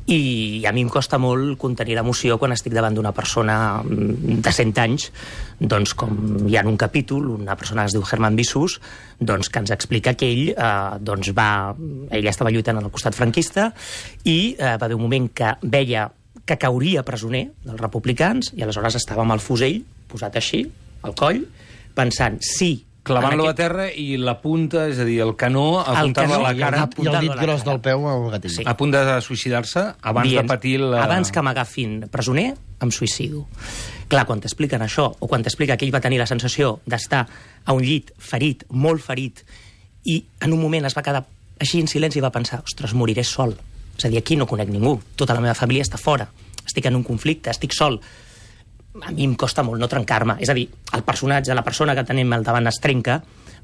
I 0.09 0.65
a 0.65 0.73
mi 0.73 0.81
em 0.81 0.89
costa 0.89 1.21
molt 1.21 1.59
contenir 1.61 1.99
l'emoció 1.99 2.39
quan 2.41 2.55
estic 2.57 2.73
davant 2.73 2.97
d'una 2.97 3.13
persona 3.13 3.59
mm, 3.83 4.41
de 4.41 4.55
100 4.55 4.81
anys, 4.81 5.11
doncs 5.59 5.93
com 5.93 6.17
hi 6.47 6.57
ha 6.57 6.65
en 6.65 6.73
un 6.73 6.79
capítol, 6.79 7.29
una 7.35 7.57
persona 7.59 7.85
que 7.85 7.93
es 7.93 7.97
diu 7.99 8.07
Herman 8.07 8.35
Bissus, 8.39 8.79
doncs 9.19 9.51
que 9.51 9.59
ens 9.59 9.73
explica 9.75 10.15
que 10.17 10.29
ell 10.31 10.53
eh, 10.55 10.97
doncs 11.05 11.33
va, 11.37 11.75
ell 12.15 12.29
estava 12.31 12.49
lluitant 12.55 12.79
al 12.79 12.89
costat 12.89 13.17
franquista 13.17 13.69
i 14.23 14.38
eh, 14.57 14.75
va 14.75 14.87
haver 14.87 14.97
un 14.97 15.05
moment 15.05 15.29
que 15.35 15.55
veia 15.61 16.09
que 16.45 16.57
cauria 16.57 17.05
presoner 17.05 17.45
dels 17.63 17.79
republicans 17.79 18.53
i 18.57 18.65
aleshores 18.65 18.97
estava 18.97 19.25
amb 19.25 19.35
el 19.35 19.43
fusell 19.43 19.81
posat 20.09 20.39
així, 20.39 20.63
al 21.05 21.13
coll, 21.17 21.43
pensant, 21.95 22.39
sí, 22.41 22.73
Clavant-lo 23.09 23.45
en 23.47 23.49
a 23.49 23.55
terra 23.55 23.85
i 23.89 24.17
la 24.21 24.35
punta, 24.41 24.83
és 24.91 24.99
a 25.01 25.05
dir, 25.07 25.19
el 25.23 25.31
canó, 25.39 25.79
apuntant-lo 25.79 26.35
a 26.41 26.49
la 26.49 26.51
cara, 26.57 26.83
I 26.99 27.07
el 27.07 27.15
dit 27.23 27.35
gros 27.39 27.63
del 27.65 27.79
peu 27.81 28.03
al 28.09 28.25
gatillo. 28.35 28.57
Sí. 28.59 28.65
a 28.67 28.75
punt 28.77 28.91
de 28.93 29.01
suïcidar-se 29.25 29.85
abans 30.11 30.27
dient, 30.27 30.45
de 30.45 30.51
patir 30.51 30.75
la... 30.81 31.05
Abans 31.05 31.31
que 31.33 31.43
m'agafin 31.45 31.95
presoner, 32.11 32.51
em 32.83 32.91
suïcido. 32.93 33.45
Clar, 34.11 34.25
quan 34.29 34.43
t'expliquen 34.43 34.83
això, 34.85 35.07
o 35.15 35.31
quan 35.31 35.45
t'explica 35.45 35.77
que 35.77 35.87
ell 35.87 35.95
va 35.95 36.03
tenir 36.03 36.19
la 36.21 36.27
sensació 36.29 36.75
d'estar 36.85 37.23
a 37.63 37.77
un 37.77 37.81
llit 37.85 38.11
ferit, 38.19 38.67
molt 38.69 39.01
ferit, 39.05 39.41
i 40.05 40.19
en 40.43 40.53
un 40.53 40.61
moment 40.61 40.85
es 40.89 40.97
va 40.97 41.05
quedar 41.05 41.23
així 41.59 41.81
en 41.81 41.89
silenci 41.91 42.19
i 42.19 42.25
va 42.25 42.33
pensar, 42.35 42.61
ostres, 42.67 42.93
moriré 42.93 43.23
sol. 43.23 43.55
És 43.99 44.07
a 44.07 44.09
dir, 44.09 44.21
aquí 44.21 44.37
no 44.39 44.47
conec 44.47 44.71
ningú, 44.71 44.95
tota 45.19 45.35
la 45.35 45.43
meva 45.43 45.57
família 45.59 45.83
està 45.83 45.99
fora, 45.99 46.29
estic 46.63 46.87
en 46.87 46.95
un 46.95 47.03
conflicte, 47.03 47.51
estic 47.51 47.75
sol. 47.75 47.99
A 49.03 49.11
mi 49.11 49.27
em 49.27 49.35
costa 49.37 49.63
molt 49.63 49.79
no 49.79 49.89
trencar-me. 49.91 50.37
És 50.39 50.49
a 50.49 50.55
dir, 50.55 50.69
el 50.95 51.03
personatge, 51.07 51.53
la 51.55 51.63
persona 51.67 51.93
que 51.95 52.07
tenim 52.07 52.31
al 52.33 52.47
davant 52.47 52.71
es 52.71 52.79
trenca, 52.81 53.19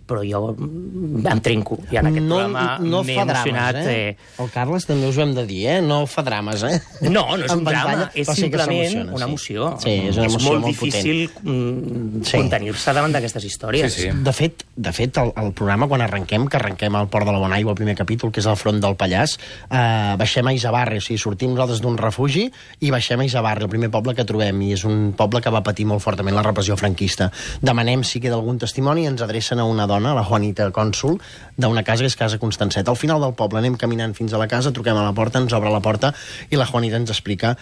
però 0.05 0.21
jo 0.21 0.51
em 0.53 1.39
trenco. 1.41 1.79
I 1.89 1.97
en 1.97 2.09
aquest 2.11 2.27
no, 2.27 2.35
programa 2.37 2.65
no 2.83 3.01
m'he 3.03 3.15
emocionat... 3.17 3.79
drames, 3.79 3.87
eh? 3.89 4.41
El 4.43 4.51
Carles 4.53 4.85
també 4.85 5.09
us 5.09 5.17
ho 5.17 5.23
hem 5.25 5.33
de 5.37 5.45
dir, 5.49 5.63
eh? 5.71 5.79
No 5.81 6.03
fa 6.09 6.21
drames, 6.25 6.61
eh? 6.67 6.77
No, 7.07 7.23
no 7.33 7.39
és 7.41 7.51
En 7.51 7.63
un 7.63 7.65
drama, 7.65 8.09
és 8.13 8.29
sí 8.29 8.45
simplement 8.45 8.91
s'emociona, 8.91 9.15
una 9.15 9.25
sí. 9.25 9.31
emoció. 9.31 9.71
Sí, 9.81 9.95
és 10.11 10.19
una 10.19 10.27
emoció 10.29 10.51
molt, 10.51 10.67
molt 10.67 10.71
difícil 10.73 11.23
mm, 11.41 12.23
Sí. 12.25 12.37
contenir-se 12.37 12.93
davant 12.99 13.15
d'aquestes 13.17 13.49
històries. 13.49 13.95
Sí, 13.95 14.09
sí. 14.09 14.13
De 14.27 14.35
fet, 14.35 14.64
de 14.75 14.91
fet 14.91 15.17
el, 15.17 15.31
el 15.39 15.53
programa, 15.55 15.87
quan 15.87 16.03
arrenquem, 16.03 16.47
que 16.51 16.57
arrenquem 16.59 16.95
al 16.99 17.07
Port 17.07 17.25
de 17.27 17.31
la 17.31 17.39
Bonaigua, 17.39 17.71
el 17.71 17.79
primer 17.79 17.95
capítol, 17.95 18.31
que 18.31 18.41
és 18.41 18.47
al 18.51 18.57
front 18.59 18.81
del 18.83 18.97
Pallars, 18.99 19.37
eh, 19.69 20.15
baixem 20.19 20.47
a 20.47 20.53
Isabarre, 20.53 20.99
o 20.99 21.03
sigui, 21.03 21.17
sortim 21.21 21.53
nosaltres 21.53 21.79
d'un 21.83 21.95
refugi 21.99 22.49
i 22.83 22.91
baixem 22.91 23.23
a 23.23 23.27
Isabarre, 23.27 23.63
el 23.63 23.71
primer 23.71 23.89
poble 23.93 24.15
que 24.17 24.25
trobem, 24.27 24.59
i 24.67 24.73
és 24.75 24.83
un 24.87 25.13
poble 25.15 25.39
que 25.41 25.53
va 25.53 25.63
patir 25.63 25.87
molt 25.87 26.03
fortament 26.03 26.35
la 26.35 26.43
repressió 26.43 26.75
franquista. 26.79 27.29
Demanem 27.63 28.03
si 28.03 28.19
queda 28.23 28.35
algun 28.35 28.59
testimoni 28.59 29.05
i 29.05 29.11
ens 29.11 29.23
adrecen 29.23 29.63
a 29.63 29.67
una 29.69 29.87
dona, 29.87 30.13
la 30.17 30.25
Juanita 30.27 30.67
Cònsul, 30.75 31.21
d'una 31.55 31.85
casa 31.87 32.03
que 32.03 32.11
és 32.11 32.19
Casa 32.19 32.41
Constancet. 32.41 32.89
Al 32.91 32.99
final 32.99 33.23
del 33.23 33.35
poble 33.39 33.61
anem 33.63 33.79
caminant 33.79 34.13
fins 34.17 34.35
a 34.35 34.41
la 34.41 34.49
casa, 34.51 34.73
truquem 34.75 34.97
a 34.99 35.07
la 35.07 35.15
porta, 35.15 35.39
ens 35.39 35.55
obre 35.55 35.71
la 35.71 35.83
porta 35.83 36.11
i 36.51 36.59
la 36.59 36.67
Juanita 36.67 36.99
ens 36.99 37.15
explica 37.15 37.55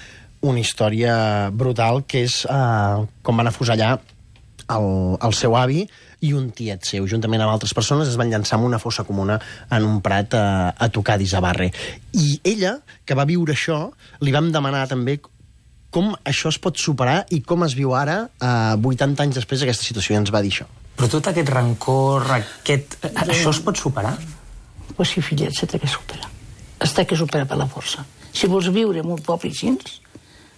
una 0.44 0.60
història 0.60 1.52
brutal 1.54 2.04
que 2.10 2.26
és 2.26 2.42
eh, 2.50 3.06
com 3.24 3.40
van 3.40 3.48
afusellar 3.48 3.94
el, 4.74 5.18
el 5.22 5.34
seu 5.38 5.56
avi 5.60 5.86
i 6.24 6.32
un 6.36 6.50
tiet 6.56 6.88
seu, 6.88 7.06
juntament 7.10 7.44
amb 7.44 7.52
altres 7.52 7.76
persones, 7.76 8.08
es 8.08 8.18
van 8.20 8.32
llançar 8.32 8.60
en 8.60 8.66
una 8.70 8.80
fossa 8.80 9.04
comuna 9.04 9.40
en 9.70 9.86
un 9.88 10.00
prat 10.06 10.36
a, 10.40 10.46
a 10.72 10.90
tocar 10.94 11.18
d'Isabarre. 11.20 11.70
I 12.16 12.40
ella, 12.48 12.78
que 13.06 13.18
va 13.18 13.28
viure 13.30 13.56
això, 13.56 13.86
li 14.24 14.34
vam 14.36 14.52
demanar 14.54 14.86
també 14.92 15.20
com 15.94 16.14
això 16.26 16.50
es 16.50 16.58
pot 16.58 16.80
superar 16.82 17.20
i 17.36 17.44
com 17.46 17.66
es 17.68 17.76
viu 17.78 17.94
ara, 17.94 18.24
eh, 18.42 18.94
80 18.94 19.28
anys 19.28 19.42
després, 19.42 19.62
aquesta 19.62 19.86
situació, 19.86 20.16
i 20.16 20.22
ens 20.24 20.34
va 20.34 20.42
dir 20.42 20.54
això. 20.56 20.70
Però 20.98 21.10
tot 21.10 21.28
aquest 21.30 21.50
rancor, 21.54 22.26
aquest... 22.38 22.98
Això 23.12 23.52
es 23.54 23.62
pot 23.66 23.78
superar? 23.78 24.16
Pues 24.96 25.14
sí, 25.14 25.22
fillet, 25.26 25.54
té 25.54 25.82
que 25.82 25.90
superar. 25.90 26.30
Es 26.84 26.94
té 26.94 27.06
que 27.10 27.18
superar 27.18 27.48
per 27.50 27.58
la 27.60 27.70
força. 27.70 28.06
Si 28.34 28.50
vols 28.50 28.70
viure 28.74 29.02
en 29.02 29.12
un 29.14 29.22
poble 29.26 29.52
així, 29.54 29.74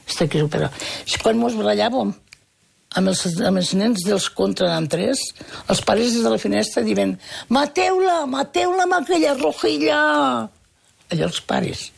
es 0.05 0.19
té 0.19 0.27
que 0.31 0.41
superar. 0.43 0.72
Si 1.05 1.19
quan 1.22 1.39
mos 1.39 1.55
barallàvem 1.57 2.13
amb 2.99 3.11
els, 3.11 3.23
amb 3.43 3.59
els 3.59 3.73
nens 3.77 4.05
dels 4.07 4.27
contra 4.37 4.71
en 4.77 4.87
tres, 4.91 5.21
els 5.71 5.81
pares 5.85 6.15
des 6.15 6.23
de 6.23 6.31
la 6.31 6.39
finestra 6.41 6.83
diuen 6.85 7.15
mateu-la, 7.53 8.23
mateu-la 8.31 8.85
amb 8.87 8.99
aquella 9.01 9.35
rojilla. 9.39 9.99
Allò 11.11 11.27
els 11.29 11.41
pares. 11.45 11.89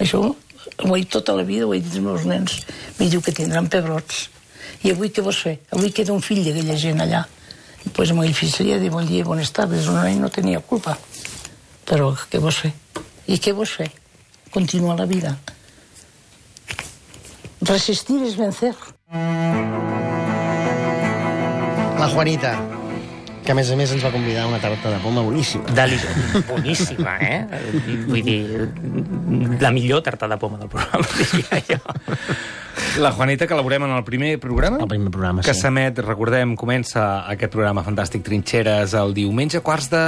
Això 0.00 0.22
ho 0.24 0.94
he 0.94 1.00
dit 1.02 1.10
tota 1.12 1.34
la 1.36 1.44
vida, 1.44 1.66
ho 1.66 1.74
he 1.74 1.80
dit 1.80 1.92
als 1.92 2.04
meus 2.04 2.24
nens. 2.28 2.60
M'hi 2.98 3.10
diu 3.12 3.22
que 3.24 3.34
tindran 3.36 3.68
pebrots. 3.72 4.28
I 4.84 4.94
avui 4.94 5.10
què 5.12 5.24
vols 5.24 5.42
fer? 5.44 5.58
Avui 5.76 5.92
queda 5.92 6.14
un 6.14 6.24
fill 6.24 6.42
d'aquella 6.44 6.78
gent 6.80 7.04
allà. 7.04 7.26
I 7.84 7.92
pues 7.96 8.12
fill 8.12 8.52
seria 8.52 8.78
de 8.78 8.90
bon 8.90 9.06
dia 9.06 9.24
bones 9.24 9.50
tardes, 9.50 9.88
un 9.88 10.00
nen 10.00 10.20
no 10.20 10.28
tenia 10.28 10.60
culpa. 10.60 10.96
Però 11.84 12.12
què 12.30 12.40
vols 12.40 12.60
fer? 12.64 12.72
I 13.26 13.38
què 13.38 13.52
vols 13.52 13.72
fer? 13.76 13.90
Continua 14.50 14.96
la 14.96 15.06
vida. 15.06 15.36
Resistir 17.60 18.22
és 18.24 18.36
vencer. 18.36 18.74
La 22.00 22.08
Juanita, 22.08 22.54
que 23.44 23.52
a 23.52 23.54
més 23.56 23.68
a 23.72 23.76
més 23.76 23.90
ens 23.92 24.02
va 24.04 24.10
convidar 24.12 24.46
a 24.46 24.48
una 24.48 24.58
tarta 24.62 24.88
de 24.92 24.98
poma 25.02 25.20
boníssima. 25.24 25.64
Deli... 25.76 25.98
Boníssima, 26.48 27.16
eh? 27.20 27.60
Vull 28.08 28.22
dir, 28.24 28.38
la 29.60 29.70
millor 29.74 30.00
tarta 30.06 30.28
de 30.30 30.38
poma 30.40 30.56
del 30.62 30.70
programa, 30.72 31.04
diria 31.20 31.60
jo. 31.68 31.78
La 33.02 33.10
Juanita, 33.12 33.46
que 33.46 33.52
elaborem 33.52 33.84
en 33.84 33.92
el 33.98 34.04
primer 34.06 34.38
programa. 34.40 34.78
El 34.80 34.88
primer 34.88 35.10
programa, 35.12 35.42
Que 35.44 35.52
sí. 35.52 35.60
s'emet, 35.60 36.00
recordem, 36.06 36.54
comença 36.56 37.04
aquest 37.28 37.52
programa 37.52 37.84
fantàstic 37.84 38.24
Trinxeres 38.24 38.94
el 38.96 39.12
diumenge, 39.14 39.60
quarts 39.66 39.90
de 39.92 40.00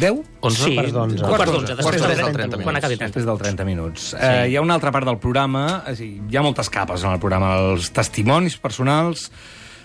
10? 0.00 0.22
11 0.40 0.64
Sí, 0.64 0.74
quarts 0.78 0.96
d'onze. 0.96 1.22
quarts 1.28 1.52
d'onze, 1.52 1.76
després 1.76 1.84
Quarts 1.84 2.00
del 2.00 2.24
d'onze, 2.24 2.32
30, 2.40 2.56
30 2.56 2.64
quan 2.64 2.80
acabi 2.80 2.96
30. 2.96 3.12
Després 3.12 3.28
del 3.28 3.38
30 3.44 3.68
minuts. 3.68 4.08
Sí. 4.14 4.22
Eh, 4.22 4.48
hi 4.48 4.56
ha 4.56 4.64
una 4.64 4.78
altra 4.80 4.94
part 4.96 5.04
del 5.12 5.20
programa, 5.20 5.66
és 5.92 6.00
hi 6.00 6.36
ha 6.40 6.42
moltes 6.46 6.72
capes 6.72 7.04
en 7.04 7.12
el 7.12 7.20
programa, 7.20 7.52
els 7.68 7.92
testimonis 7.92 8.56
personals, 8.56 9.28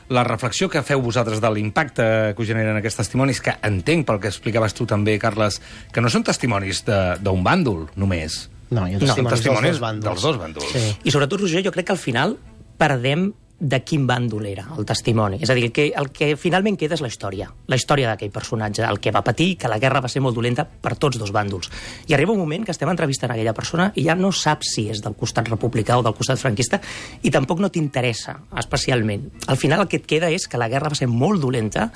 la 0.09 0.23
reflexió 0.23 0.69
que 0.69 0.81
feu 0.83 1.01
vosaltres 1.01 1.39
de 1.41 1.49
l'impacte 1.51 2.03
que 2.35 2.41
us 2.41 2.47
generen 2.47 2.77
aquests 2.77 2.97
testimonis, 2.97 3.41
que 3.41 3.55
entenc 3.63 4.05
pel 4.07 4.19
que 4.19 4.27
explicaves 4.27 4.73
tu 4.73 4.85
també, 4.85 5.17
Carles, 5.19 5.61
que 5.91 6.01
no 6.01 6.09
són 6.09 6.23
testimonis 6.23 6.83
de- 6.85 7.17
d'un 7.21 7.43
bàndol, 7.43 7.87
només. 7.95 8.49
No, 8.69 8.87
hi 8.87 8.95
ha 8.95 8.99
No, 8.99 9.05
testimonis, 9.05 9.39
testimonis 9.39 9.69
dels 9.69 9.79
dos 9.79 9.81
bàndols. 9.81 10.03
dels 10.03 10.21
dos 10.21 10.37
bàndols. 10.39 10.71
Sí. 10.73 10.97
I 11.03 11.11
sobretot, 11.11 11.39
Roger, 11.41 11.63
jo 11.63 11.71
crec 11.71 11.85
que 11.87 11.91
al 11.93 11.97
final 11.99 12.37
perdem 12.77 13.33
de 13.63 13.79
quin 13.87 14.03
bàndol 14.07 14.45
era 14.45 14.65
el 14.77 14.85
testimoni. 14.85 15.39
És 15.41 15.49
a 15.49 15.55
dir, 15.55 15.69
el 15.69 15.71
que, 15.71 15.87
el 15.95 16.09
que 16.11 16.33
finalment 16.39 16.75
queda 16.79 16.97
és 16.97 17.03
la 17.03 17.07
història. 17.07 17.47
La 17.71 17.79
història 17.79 18.09
d'aquell 18.11 18.33
personatge, 18.35 18.83
el 18.83 18.99
que 18.99 19.13
va 19.15 19.23
patir, 19.23 19.53
que 19.57 19.71
la 19.71 19.79
guerra 19.79 20.01
va 20.03 20.11
ser 20.11 20.21
molt 20.21 20.35
dolenta 20.35 20.65
per 20.67 20.97
tots 20.99 21.17
dos 21.21 21.31
bàndols. 21.31 21.71
I 22.11 22.17
arriba 22.17 22.35
un 22.35 22.41
moment 22.43 22.67
que 22.67 22.75
estem 22.75 22.91
entrevistant 22.91 23.31
aquella 23.31 23.55
persona 23.55 23.89
i 23.95 24.03
ja 24.03 24.17
no 24.19 24.33
saps 24.35 24.75
si 24.75 24.89
és 24.91 24.99
del 25.03 25.15
costat 25.15 25.47
republicà 25.47 25.97
o 25.97 26.03
del 26.03 26.17
costat 26.17 26.41
franquista 26.41 26.81
i 27.23 27.31
tampoc 27.31 27.63
no 27.63 27.71
t'interessa 27.71 28.35
especialment. 28.59 29.29
Al 29.47 29.57
final 29.57 29.85
el 29.85 29.87
que 29.87 30.01
et 30.01 30.09
queda 30.09 30.29
és 30.33 30.49
que 30.49 30.59
la 30.59 30.67
guerra 30.67 30.91
va 30.91 30.99
ser 30.99 31.07
molt 31.07 31.39
dolenta 31.41 31.87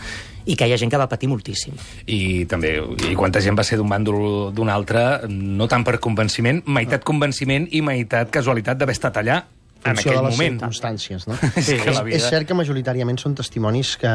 i 0.47 0.55
que 0.55 0.63
hi 0.63 0.71
ha 0.71 0.79
gent 0.79 0.93
que 0.93 0.99
va 1.01 1.09
patir 1.11 1.27
moltíssim. 1.27 1.75
I 2.07 2.45
també, 2.47 2.77
i 3.11 3.15
quanta 3.19 3.43
gent 3.43 3.57
va 3.59 3.67
ser 3.67 3.75
d'un 3.79 3.91
bàndol 3.91 4.53
d'un 4.55 4.71
altre, 4.71 5.27
no 5.27 5.67
tant 5.67 5.83
per 5.83 5.97
convenciment, 5.99 6.63
meitat 6.63 7.03
convenciment 7.03 7.67
i 7.75 7.83
meitat 7.83 8.31
casualitat 8.31 8.79
d'haver 8.79 8.95
estat 8.95 9.19
allà 9.19 9.41
en 9.83 9.91
aquell 9.97 10.15
de 10.17 10.23
les 10.23 10.37
moment. 10.37 10.57
circumstàncies, 10.61 11.27
no? 11.27 11.35
Sí, 11.57 11.75
és, 11.75 11.83
que 11.83 11.91
la 11.93 12.03
vida- 12.03 12.17
és 12.17 12.29
cert 12.29 12.47
que 12.47 12.57
majoritàriament 12.57 13.19
són 13.21 13.35
testimonis 13.35 13.95
que, 14.01 14.13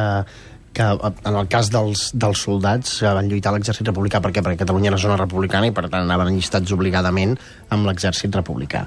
que 0.72 0.82
en 0.88 1.34
el 1.38 1.48
cas 1.52 1.70
dels, 1.72 2.10
dels 2.14 2.42
soldats 2.46 2.98
que 3.00 3.12
van 3.18 3.28
lluitar 3.28 3.52
a 3.52 3.56
l'exèrcit 3.58 3.86
republicà, 3.88 4.20
perquè 4.24 4.42
perquè 4.44 4.62
Catalunya 4.64 4.90
era 4.92 4.98
zona 5.00 5.16
republicana 5.20 5.68
i 5.68 5.74
per 5.76 5.86
tant 5.88 6.02
anaven 6.06 6.32
enllistats 6.32 6.72
obligadament 6.72 7.36
amb 7.70 7.86
l'exèrcit 7.90 8.34
republicà. 8.34 8.86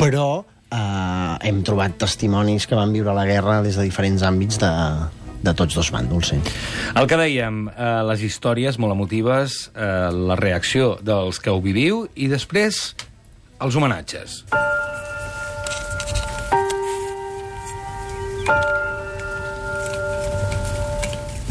Però 0.00 0.28
eh, 0.44 1.34
hem 1.48 1.62
trobat 1.66 1.98
testimonis 2.04 2.66
que 2.66 2.76
van 2.78 2.92
viure 2.92 3.14
la 3.16 3.24
guerra 3.28 3.60
des 3.62 3.76
de 3.78 3.84
diferents 3.86 4.22
àmbits 4.26 4.58
de, 4.60 4.72
de 5.44 5.54
tots 5.54 5.76
dos 5.76 5.90
bàndols, 5.94 6.32
sí. 6.34 6.38
El 6.96 7.06
que 7.08 7.16
dèiem, 7.20 7.66
eh, 7.72 7.88
les 8.10 8.22
històries 8.26 8.78
molt 8.82 8.92
emotives, 8.96 9.70
eh, 9.74 10.10
la 10.12 10.36
reacció 10.40 10.94
dels 11.04 11.38
que 11.40 11.50
ho 11.52 11.60
viviu 11.64 12.06
i 12.16 12.28
després 12.32 12.94
els 13.64 13.76
homenatges.– 13.76 14.42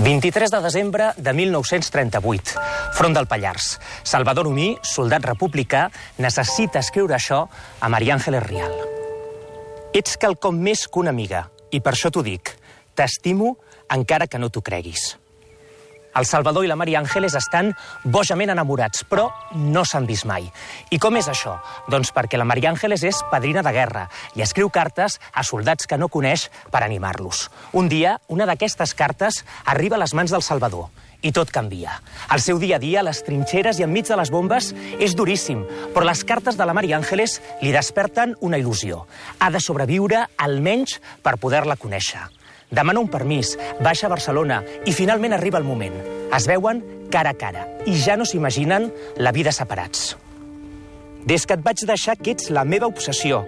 23 0.03 0.51
de 0.51 0.61
desembre 0.61 1.11
de 1.15 1.33
1938. 1.33 2.59
Front 2.93 3.15
del 3.15 3.27
Pallars. 3.27 3.79
Salvador 4.03 4.47
Umí, 4.47 4.77
soldat 4.83 5.23
republicà, 5.23 5.87
necessita 6.17 6.83
escriure 6.83 7.15
això 7.15 7.45
a 7.79 7.89
Maria 7.89 8.17
Àngeles 8.17 8.43
Rial. 8.43 8.75
Ets 9.95 10.17
quelcom 10.19 10.59
més 10.59 10.87
que 10.89 10.99
una 10.99 11.13
amiga, 11.15 11.47
i 11.71 11.79
per 11.79 11.93
això 11.95 12.11
t'ho 12.11 12.23
dic. 12.25 12.51
T'estimo 12.93 13.55
encara 13.93 14.27
que 14.27 14.41
no 14.41 14.51
t'ho 14.51 14.61
creguis. 14.61 15.13
El 16.15 16.27
Salvador 16.29 16.65
i 16.65 16.69
la 16.69 16.77
Maria 16.77 16.99
Àngeles 17.01 17.33
estan 17.39 17.71
bojament 18.03 18.51
enamorats, 18.53 19.01
però 19.09 19.29
no 19.57 19.81
s'han 19.85 20.05
vist 20.05 20.27
mai. 20.29 20.45
I 20.93 20.99
com 21.01 21.17
és 21.17 21.29
això? 21.31 21.55
Doncs 21.89 22.13
perquè 22.13 22.37
la 22.37 22.45
Maria 22.45 22.69
Àngeles 22.69 23.01
és 23.09 23.21
padrina 23.31 23.63
de 23.65 23.73
guerra 23.73 24.07
i 24.37 24.43
escriu 24.45 24.69
cartes 24.69 25.19
a 25.33 25.43
soldats 25.43 25.89
que 25.89 25.97
no 25.97 26.11
coneix 26.13 26.49
per 26.69 26.83
animar-los. 26.83 27.47
Un 27.73 27.89
dia, 27.89 28.19
una 28.27 28.45
d'aquestes 28.45 28.93
cartes 28.93 29.41
arriba 29.65 29.97
a 29.97 30.03
les 30.03 30.13
mans 30.13 30.33
del 30.33 30.45
Salvador 30.45 30.91
i 31.23 31.31
tot 31.31 31.49
canvia. 31.55 31.95
El 32.35 32.43
seu 32.43 32.59
dia 32.59 32.77
a 32.77 32.83
dia, 32.83 32.99
a 32.99 33.07
les 33.07 33.23
trinxeres 33.25 33.79
i 33.79 33.87
enmig 33.87 34.05
de 34.09 34.19
les 34.19 34.29
bombes, 34.29 34.69
és 34.99 35.15
duríssim, 35.15 35.63
però 35.95 36.05
les 36.05 36.21
cartes 36.27 36.59
de 36.59 36.67
la 36.67 36.75
Maria 36.77 36.99
Àngeles 36.99 37.39
li 37.63 37.73
desperten 37.73 38.35
una 38.41 38.59
il·lusió. 38.59 39.05
Ha 39.39 39.49
de 39.49 39.63
sobreviure 39.63 40.27
almenys 40.37 40.99
per 41.23 41.39
poder-la 41.39 41.79
conèixer. 41.79 42.27
Demana 42.73 43.03
un 43.03 43.09
permís, 43.11 43.53
baixa 43.85 44.07
a 44.07 44.13
Barcelona 44.13 44.63
i 44.89 44.93
finalment 44.97 45.35
arriba 45.35 45.59
el 45.61 45.67
moment. 45.67 45.93
Es 46.33 46.47
veuen 46.49 46.81
cara 47.13 47.35
a 47.35 47.37
cara 47.37 47.67
i 47.85 47.93
ja 48.01 48.17
no 48.17 48.25
s'imaginen 48.25 48.89
la 49.21 49.31
vida 49.31 49.53
separats. 49.53 50.15
Des 51.23 51.45
que 51.45 51.53
et 51.55 51.63
vaig 51.63 51.85
deixar 51.85 52.17
que 52.17 52.33
ets 52.33 52.49
la 52.49 52.65
meva 52.65 52.89
obsessió. 52.89 53.43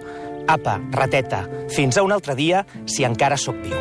Apa, 0.46 0.78
rateta, 0.94 1.42
fins 1.74 1.98
a 1.98 2.04
un 2.06 2.14
altre 2.14 2.36
dia 2.38 2.62
si 2.86 3.04
encara 3.04 3.36
sóc 3.36 3.58
viu. 3.64 3.74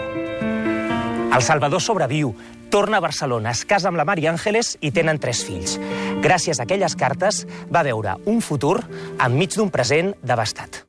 El 1.36 1.44
Salvador 1.44 1.84
sobreviu, 1.84 2.34
torna 2.72 2.98
a 2.98 3.04
Barcelona, 3.04 3.52
es 3.52 3.66
casa 3.70 3.92
amb 3.92 4.00
la 4.00 4.06
Maria 4.08 4.32
Àngeles 4.32 4.78
i 4.82 4.92
tenen 4.96 5.20
tres 5.22 5.44
fills. 5.46 5.76
Gràcies 6.24 6.60
a 6.60 6.66
aquelles 6.66 6.96
cartes 6.98 7.44
va 7.70 7.84
veure 7.86 8.16
un 8.26 8.42
futur 8.42 8.80
enmig 9.22 9.54
d'un 9.60 9.70
present 9.70 10.16
devastat. 10.24 10.82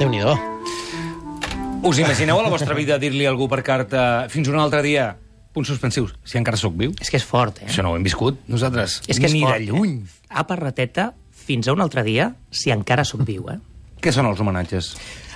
Déu-n'hi-do. 0.00 0.53
Us 1.84 1.98
imagineu 2.00 2.38
a 2.40 2.42
la 2.42 2.48
vostra 2.48 2.72
vida 2.72 2.96
dir-li 2.96 3.26
a 3.26 3.28
algú 3.28 3.44
per 3.44 3.58
carta 3.60 4.24
fins 4.32 4.48
un 4.48 4.56
altre 4.56 4.78
dia, 4.80 5.10
punts 5.52 5.68
suspensius, 5.68 6.14
si 6.24 6.38
encara 6.40 6.56
sóc 6.56 6.72
viu? 6.80 6.94
És 6.96 7.10
que 7.12 7.18
és 7.20 7.26
fort, 7.28 7.58
eh? 7.60 7.66
Això 7.68 7.82
no 7.84 7.90
ho 7.92 7.98
hem 7.98 8.06
viscut 8.06 8.38
nosaltres. 8.48 9.02
És 9.04 9.18
que 9.20 9.28
és 9.28 9.34
Ni 9.34 9.42
fort, 9.44 9.60
de 9.60 9.68
lluny. 9.68 9.98
Eh? 10.00 10.30
Apa, 10.40 10.56
rateta, 10.56 11.10
fins 11.44 11.68
a 11.68 11.74
un 11.76 11.84
altre 11.84 12.00
dia 12.06 12.30
si 12.48 12.72
encara 12.72 13.04
sóc 13.04 13.20
viu, 13.28 13.50
eh? 13.52 13.58
Què 14.00 14.14
són 14.16 14.30
els 14.30 14.40
homenatges? 14.40 14.94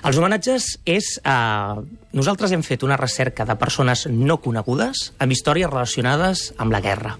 Els 0.09 0.17
homenatges 0.17 0.71
és... 0.89 1.11
Eh, 1.21 1.85
nosaltres 2.17 2.57
hem 2.57 2.65
fet 2.65 2.87
una 2.89 2.97
recerca 2.97 3.45
de 3.45 3.59
persones 3.61 4.07
no 4.09 4.39
conegudes 4.41 5.11
amb 5.21 5.37
històries 5.37 5.69
relacionades 5.69 6.47
amb 6.57 6.73
la 6.73 6.81
guerra. 6.81 7.13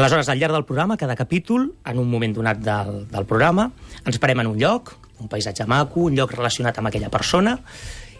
Aleshores, 0.00 0.32
al 0.32 0.40
llarg 0.40 0.56
del 0.56 0.64
programa, 0.64 0.96
cada 0.96 1.16
capítol, 1.16 1.74
en 1.84 2.00
un 2.00 2.08
moment 2.08 2.32
donat 2.40 2.64
del, 2.64 3.04
del 3.12 3.28
programa, 3.28 3.68
ens 4.00 4.16
parem 4.16 4.40
en 4.40 4.54
un 4.54 4.58
lloc, 4.64 4.96
un 5.20 5.28
paisatge 5.28 5.68
maco, 5.68 6.08
un 6.08 6.16
lloc 6.16 6.32
relacionat 6.32 6.80
amb 6.80 6.88
aquella 6.88 7.12
persona, 7.12 7.58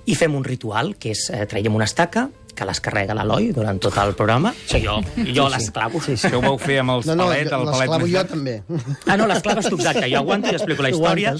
i 0.06 0.14
fem 0.14 0.34
un 0.38 0.44
ritual, 0.46 0.94
que 1.00 1.12
és 1.14 1.28
eh, 1.34 1.44
traiem 1.50 1.74
una 1.74 1.86
estaca, 1.88 2.28
que 2.56 2.64
les 2.64 2.80
carrega 2.80 3.14
l'Eloi 3.14 3.50
durant 3.54 3.78
tot 3.82 3.94
el 4.00 4.14
programa, 4.16 4.52
sí. 4.66 4.80
jo, 4.82 4.96
jo 5.36 5.46
les 5.52 5.68
clavo. 5.70 6.00
Sí, 6.02 6.16
Això 6.16 6.38
ho 6.38 6.42
vau 6.42 6.56
fer 6.58 6.80
amb 6.80 6.94
els 6.96 7.08
No, 7.10 7.14
no, 7.20 7.26
palets, 7.28 7.52
el 7.52 7.66
palet 7.68 7.92
més 7.92 8.12
jo 8.14 8.22
també. 8.30 8.54
Ah, 9.04 9.18
no, 9.20 9.26
les 9.28 9.42
claves 9.44 9.68
tu, 9.68 9.76
exacte. 9.76 10.06
Jo 10.08 10.22
aguanto 10.22 10.50
i 10.50 10.56
explico 10.56 10.86
la 10.86 10.90
història. 10.94 11.34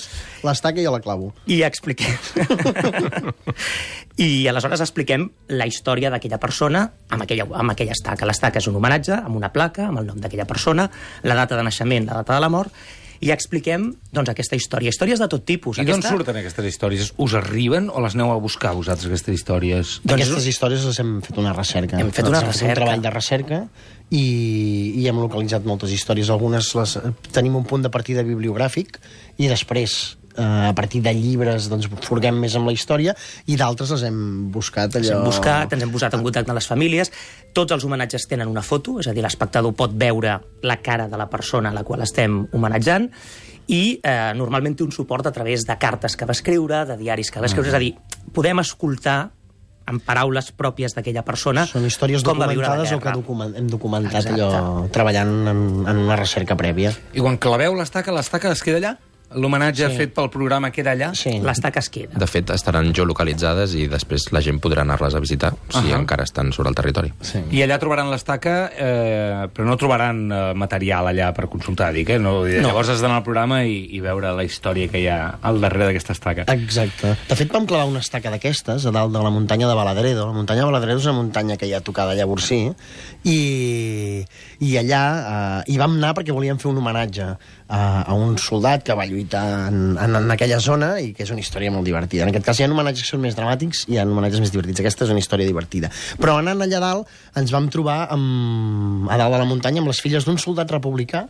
L'estaca 0.47 0.85
jo 0.85 0.93
la 0.93 1.01
clavo. 1.03 1.33
I 1.49 1.63
expliquem... 1.67 2.13
I 4.17 4.47
aleshores 4.49 4.81
expliquem 4.81 5.27
la 5.53 5.67
història 5.69 6.09
d'aquella 6.13 6.39
persona 6.41 6.87
amb 7.13 7.25
aquella, 7.25 7.45
amb 7.53 7.75
aquella 7.75 7.97
estaca. 7.97 8.29
L'estaca 8.29 8.63
és 8.63 8.69
un 8.71 8.79
homenatge 8.79 9.17
amb 9.19 9.37
una 9.37 9.51
placa, 9.53 9.91
amb 9.91 10.01
el 10.01 10.09
nom 10.09 10.21
d'aquella 10.21 10.47
persona, 10.49 10.87
la 11.25 11.37
data 11.37 11.59
de 11.59 11.67
naixement, 11.67 12.09
la 12.09 12.23
data 12.23 12.39
de 12.39 12.45
la 12.45 12.53
mort, 12.53 12.73
i 13.21 13.31
expliquem 13.35 13.89
doncs, 14.13 14.31
aquesta 14.33 14.57
història. 14.59 14.93
Històries 14.93 15.23
de 15.23 15.29
tot 15.33 15.45
tipus. 15.49 15.79
I 15.79 15.85
d'on 15.87 15.97
Aquesta... 15.99 16.13
surten 16.17 16.37
aquestes 16.43 16.69
històries? 16.73 17.13
Us 17.23 17.37
arriben 17.39 17.89
o 17.91 18.03
les 18.05 18.17
aneu 18.19 18.33
a 18.35 18.39
buscar 18.43 18.75
vosaltres, 18.77 19.07
aquestes 19.09 19.39
històries? 19.41 19.97
Doncs 20.05 20.17
Aquestes 20.21 20.49
històries 20.53 20.85
les 20.89 21.01
hem 21.03 21.17
fet 21.25 21.41
una 21.41 21.55
recerca. 21.57 22.01
Hem 22.01 22.13
fet 22.13 22.29
una 22.29 22.43
Hem 22.45 22.51
recerca. 22.53 22.73
un 22.75 22.81
treball 22.83 23.07
de 23.07 23.15
recerca 23.15 23.63
i, 24.11 24.27
i 25.01 25.09
hem 25.09 25.19
localitzat 25.23 25.67
moltes 25.67 25.95
històries. 25.95 26.31
Algunes 26.31 26.75
les, 26.79 26.99
tenim 27.33 27.57
un 27.59 27.65
punt 27.65 27.83
de 27.87 27.91
partida 27.91 28.23
bibliogràfic 28.27 29.01
i 29.39 29.49
després 29.51 30.17
eh, 30.37 30.69
a 30.71 30.75
partir 30.77 31.03
de 31.03 31.13
llibres 31.17 31.69
doncs, 31.73 31.89
furguem 32.07 32.39
més 32.43 32.55
amb 32.59 32.69
la 32.69 32.75
història 32.77 33.17
i 33.47 33.57
d'altres 33.59 33.93
les 33.95 34.07
hem 34.09 34.21
buscat 34.55 34.95
Ens 34.97 35.11
allò... 35.11 35.21
hem 35.21 35.31
buscat, 35.31 35.73
ens 35.73 35.87
hem 35.87 35.93
posat 35.95 36.17
en 36.17 36.25
contacte 36.27 36.53
amb 36.53 36.61
les 36.61 36.69
famílies. 36.71 37.13
Tots 37.57 37.77
els 37.77 37.85
homenatges 37.89 38.29
tenen 38.29 38.51
una 38.53 38.65
foto, 38.67 38.99
és 39.01 39.11
a 39.11 39.17
dir, 39.17 39.25
l'espectador 39.25 39.75
pot 39.77 39.95
veure 39.97 40.39
la 40.67 40.81
cara 40.85 41.09
de 41.09 41.21
la 41.21 41.29
persona 41.33 41.73
a 41.73 41.77
la 41.77 41.85
qual 41.87 42.05
estem 42.05 42.45
homenatjant 42.53 43.11
i 43.67 43.99
eh, 43.99 44.33
normalment 44.39 44.77
té 44.79 44.85
un 44.87 44.93
suport 44.95 45.27
a 45.27 45.33
través 45.35 45.67
de 45.67 45.75
cartes 45.81 46.15
que 46.17 46.29
va 46.29 46.37
escriure, 46.37 46.85
de 46.87 46.97
diaris 47.01 47.33
que 47.35 47.43
va 47.43 47.51
escriure, 47.51 47.73
és 47.73 47.79
a 47.79 47.83
dir, 47.83 47.95
podem 48.35 48.63
escoltar 48.63 49.19
en 49.87 50.01
paraules 50.03 50.51
pròpies 50.59 50.97
d'aquella 50.97 51.23
persona 51.27 51.63
Són 51.71 51.87
històries 51.87 52.25
com 52.27 52.39
documentades 52.41 52.93
o 52.95 53.01
que 53.03 53.13
document, 53.15 53.53
hem 53.59 53.69
documentat 53.71 54.27
Exacte. 54.27 54.43
allò 54.43 54.87
treballant 54.95 55.35
en, 55.53 55.61
en 55.87 56.01
una 56.09 56.17
recerca 56.19 56.57
prèvia. 56.59 56.93
I 57.15 57.23
quan 57.23 57.39
claveu 57.39 57.77
l'estaca, 57.79 58.15
l'estaca 58.15 58.51
es 58.55 58.65
queda 58.67 58.83
allà? 58.83 58.97
L'homenatge 59.37 59.89
Sí. 59.91 59.97
fet 60.01 60.15
pel 60.17 60.29
programa 60.33 60.71
queda 60.73 60.93
allà? 60.97 61.13
Sí. 61.15 61.37
L'estaca 61.45 61.81
es 61.81 61.89
queda. 61.93 62.19
De 62.19 62.27
fet, 62.27 62.51
estaran 62.51 62.93
geolocalitzades 62.97 63.75
i 63.77 63.87
després 63.93 64.31
la 64.33 64.41
gent 64.41 64.59
podrà 64.61 64.83
anar-les 64.83 65.15
a 65.15 65.21
visitar 65.21 65.53
si 65.69 65.79
Ahà. 65.79 65.99
encara 66.01 66.25
estan 66.25 66.53
sobre 66.53 66.71
el 66.71 66.75
territori. 66.75 67.13
Sí. 67.21 67.43
I 67.53 67.63
allà 67.63 67.79
trobaran 67.79 68.11
l'estaca, 68.11 68.71
eh, 68.77 69.49
però 69.53 69.65
no 69.69 69.77
trobaran 69.77 70.25
eh, 70.33 70.55
material 70.55 71.07
allà 71.13 71.33
per 71.37 71.49
consultar, 71.49 71.93
dic, 71.93 72.09
eh? 72.11 72.19
No, 72.19 72.41
no. 72.43 72.67
Llavors 72.67 72.89
has 72.89 73.01
d'anar 73.05 73.19
al 73.21 73.25
programa 73.25 73.63
i, 73.65 73.95
i 73.97 74.01
veure 74.01 74.33
la 74.33 74.45
història 74.45 74.89
que 74.89 74.99
hi 75.01 75.07
ha 75.09 75.39
al 75.43 75.61
darrere 75.61 75.87
d'aquesta 75.91 76.13
estaca. 76.17 76.45
Exacte. 76.53 77.15
De 77.29 77.37
fet, 77.37 77.53
vam 77.53 77.67
clavar 77.67 77.87
una 77.87 78.01
estaca 78.01 78.31
d'aquestes 78.31 78.87
a 78.87 78.91
dalt 78.91 79.13
de 79.13 79.23
la 79.23 79.31
muntanya 79.31 79.69
de 79.69 79.75
Baladredo. 79.75 80.27
La 80.27 80.33
muntanya 80.33 80.63
de 80.65 80.71
Baladredo 80.73 80.99
és 80.99 81.05
una 81.07 81.19
muntanya 81.21 81.57
que 81.57 81.67
hi 81.69 81.75
ha 81.75 81.81
tocada 81.85 82.13
a 82.13 82.15
Llavorsí 82.17 82.73
i, 83.25 84.25
i 84.61 84.77
allà 84.81 85.03
eh, 85.67 85.73
hi 85.73 85.77
vam 85.81 85.97
anar 85.99 86.15
perquè 86.17 86.35
volíem 86.35 86.59
fer 86.63 86.71
un 86.71 86.79
homenatge 86.83 87.29
a, 87.69 88.03
a 88.03 88.15
un 88.15 88.37
soldat 88.39 88.85
que 88.87 88.95
va 88.95 89.07
lluitar 89.09 89.69
en, 89.69 89.97
en, 89.99 90.17
en 90.21 90.31
aquella 90.31 90.59
zona 90.63 90.97
i 91.03 91.11
que 91.17 91.25
és 91.27 91.33
una 91.35 91.43
història 91.43 91.73
molt 91.75 91.87
divertida. 91.89 92.25
En 92.25 92.31
aquest 92.31 92.47
cas 92.47 92.61
hi 92.61 92.67
ha 92.67 92.71
homenatges 92.71 93.07
que 93.07 93.15
són 93.17 93.25
més 93.25 93.37
dramàtics 93.39 93.85
i 93.89 93.97
hi 93.97 94.01
ha 94.01 94.07
homenatges 94.07 94.45
més 94.45 94.55
divertits. 94.55 94.83
Aquesta 94.85 95.07
és 95.07 95.13
una 95.15 95.23
història 95.23 95.49
divertida. 95.49 95.91
Però 96.23 96.39
anant 96.39 96.63
allà 96.63 96.81
dalt 96.83 97.13
ens 97.39 97.55
vam 97.55 97.69
trobar 97.73 98.05
amb, 98.15 99.11
a 99.11 99.19
dalt 99.19 99.35
de 99.35 99.43
la 99.43 99.51
muntanya 99.51 99.83
amb 99.83 99.91
les 99.91 100.03
filles 100.03 100.27
d'un 100.27 100.39
soldat 100.43 100.71
republicà, 100.77 101.27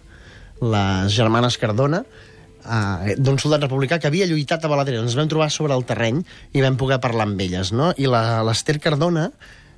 les 0.61 1.13
germanes 1.13 1.57
Cardona, 1.61 2.03
uh, 2.05 3.13
d'un 3.17 3.41
soldat 3.41 3.65
republicà 3.65 4.01
que 4.01 4.11
havia 4.11 4.29
lluitat 4.29 4.65
a 4.65 4.73
Baladrera. 4.73 5.05
Ens 5.05 5.17
vam 5.17 5.29
trobar 5.33 5.49
sobre 5.53 5.77
el 5.77 5.89
terreny 5.89 6.21
i 6.53 6.65
vam 6.65 6.77
poder 6.81 7.01
parlar 7.01 7.29
amb 7.31 7.41
elles, 7.41 7.73
no? 7.73 7.93
I 7.97 8.11
l'Ester 8.13 8.79
Cardona 8.83 9.31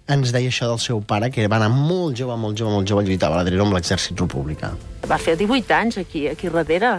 ens 0.09 0.33
deia 0.33 0.49
això 0.49 0.71
del 0.71 0.81
seu 0.81 1.03
pare, 1.05 1.29
que 1.31 1.47
va 1.51 1.59
anar 1.61 1.69
molt 1.73 2.17
jove, 2.17 2.37
molt 2.41 2.57
jove, 2.57 2.73
molt 2.73 2.89
jove 2.89 3.05
a 3.05 3.07
lluitar 3.07 3.29
a 3.29 3.37
Baladrera 3.37 3.65
amb 3.65 3.77
l'exèrcit 3.77 4.19
republicà. 4.21 4.73
Va 5.09 5.19
fer 5.21 5.37
18 5.37 5.75
anys 5.77 6.01
aquí, 6.01 6.27
aquí 6.31 6.49
darrere. 6.53 6.95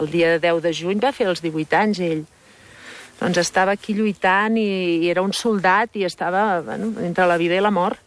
El 0.00 0.08
dia 0.12 0.38
10 0.40 0.62
de 0.64 0.72
juny 0.76 1.00
va 1.00 1.12
fer 1.16 1.28
els 1.28 1.42
18 1.44 1.78
anys, 1.80 2.00
ell. 2.04 2.24
Doncs 3.22 3.38
estava 3.38 3.76
aquí 3.76 3.94
lluitant 3.94 4.56
i, 4.58 4.68
i 5.04 5.10
era 5.12 5.22
un 5.22 5.32
soldat 5.36 5.96
i 5.96 6.04
estava 6.04 6.60
bueno, 6.66 6.92
entre 7.04 7.26
la 7.28 7.38
vida 7.40 7.56
i 7.56 7.62
la 7.64 7.70
mort. 7.72 8.00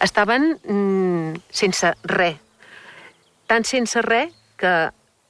Estaven 0.00 0.54
mm, 0.56 1.44
sense 1.50 1.92
res. 2.08 2.38
Tan 3.50 3.66
sense 3.66 4.00
res 4.06 4.32
que 4.60 4.74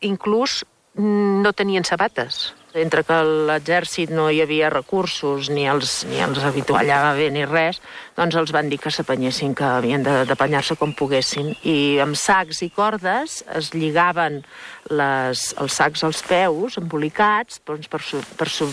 inclús 0.05 0.61
mm, 0.95 1.41
no 1.43 1.55
tenien 1.57 1.87
sabates. 1.89 2.51
Entre 2.79 3.03
que 3.03 3.17
l'exèrcit 3.49 4.13
no 4.15 4.29
hi 4.31 4.39
havia 4.45 4.69
recursos, 4.71 5.49
ni 5.51 5.65
els, 5.67 6.05
ni 6.07 6.21
els 6.23 6.39
avituallava 6.47 7.17
bé 7.19 7.27
ni 7.35 7.43
res, 7.43 7.81
doncs 8.15 8.37
els 8.39 8.53
van 8.55 8.69
dir 8.71 8.79
que 8.79 8.93
s'apanyessin, 8.95 9.57
que 9.59 9.65
havien 9.67 10.05
de- 10.07 10.25
d'apanyar-se 10.29 10.77
com 10.79 10.93
poguessin. 10.95 11.51
I 11.67 11.99
amb 11.99 12.15
sacs 12.15 12.63
i 12.63 12.71
cordes 12.71 13.41
es 13.59 13.73
lligaven 13.75 14.45
les, 14.89 15.55
els 15.59 15.73
sacs 15.73 16.05
als 16.07 16.23
peus, 16.23 16.79
embolicats, 16.79 17.59
doncs 17.67 17.91
per, 17.91 18.01
su, 18.07 18.23
per, 18.39 18.49
su, 18.49 18.71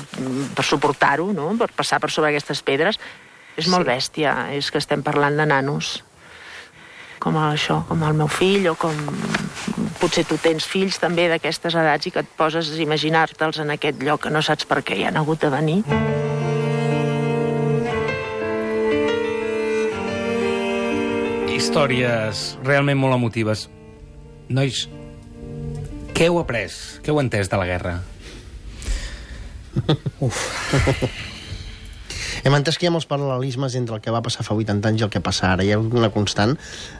per 0.53 0.65
suportar-ho, 0.65 1.31
no? 1.33 1.55
per 1.57 1.71
passar 1.73 1.99
per 1.99 2.11
sobre 2.13 2.29
aquestes 2.29 2.61
pedres. 2.61 3.01
És 3.57 3.65
molt 3.65 3.87
bèstia, 3.89 4.51
és 4.53 4.69
que 4.69 4.77
estem 4.77 5.01
parlant 5.01 5.41
de 5.41 5.49
nanos 5.49 6.03
com 7.17 7.33
això, 7.41 7.81
com 7.89 8.03
el 8.05 8.13
meu 8.13 8.29
fill, 8.29 8.67
o 8.69 8.75
com 8.77 8.93
potser 10.01 10.23
tu 10.27 10.37
tens 10.41 10.65
fills 10.67 10.99
també 11.01 11.27
d'aquestes 11.31 11.75
edats 11.77 12.07
i 12.07 12.11
que 12.13 12.23
et 12.23 12.29
poses 12.39 12.69
a 12.71 12.81
imaginar-te'ls 12.83 13.61
en 13.63 13.73
aquest 13.75 14.01
lloc 14.03 14.25
que 14.25 14.33
no 14.33 14.41
saps 14.45 14.67
per 14.69 14.81
què 14.85 14.97
hi 14.97 15.05
han 15.09 15.17
hagut 15.19 15.41
de 15.43 15.51
venir. 15.53 15.79
Històries 21.57 22.43
realment 22.63 22.99
molt 23.01 23.17
emotives. 23.17 23.67
Nois, 24.53 24.85
què 26.13 26.29
heu 26.29 26.37
après? 26.41 26.69
Què 27.03 27.13
heu 27.13 27.19
entès 27.23 27.49
de 27.49 27.57
la 27.59 27.67
guerra? 27.69 27.97
Hem 32.47 32.55
entès 32.55 32.77
que 32.79 32.85
hi 32.85 32.87
ha 32.87 32.93
molts 32.95 33.09
paral·lelismes 33.09 33.73
entre 33.75 33.97
el 33.97 34.03
que 34.03 34.11
va 34.15 34.21
passar 34.23 34.45
fa 34.47 34.55
80 34.55 34.87
anys 34.87 35.01
i 35.01 35.05
el 35.07 35.09
que 35.11 35.19
passa 35.19 35.49
ara. 35.49 35.65
Hi 35.67 35.73
ha 35.75 35.79
una 35.83 36.07
constant 36.13 36.53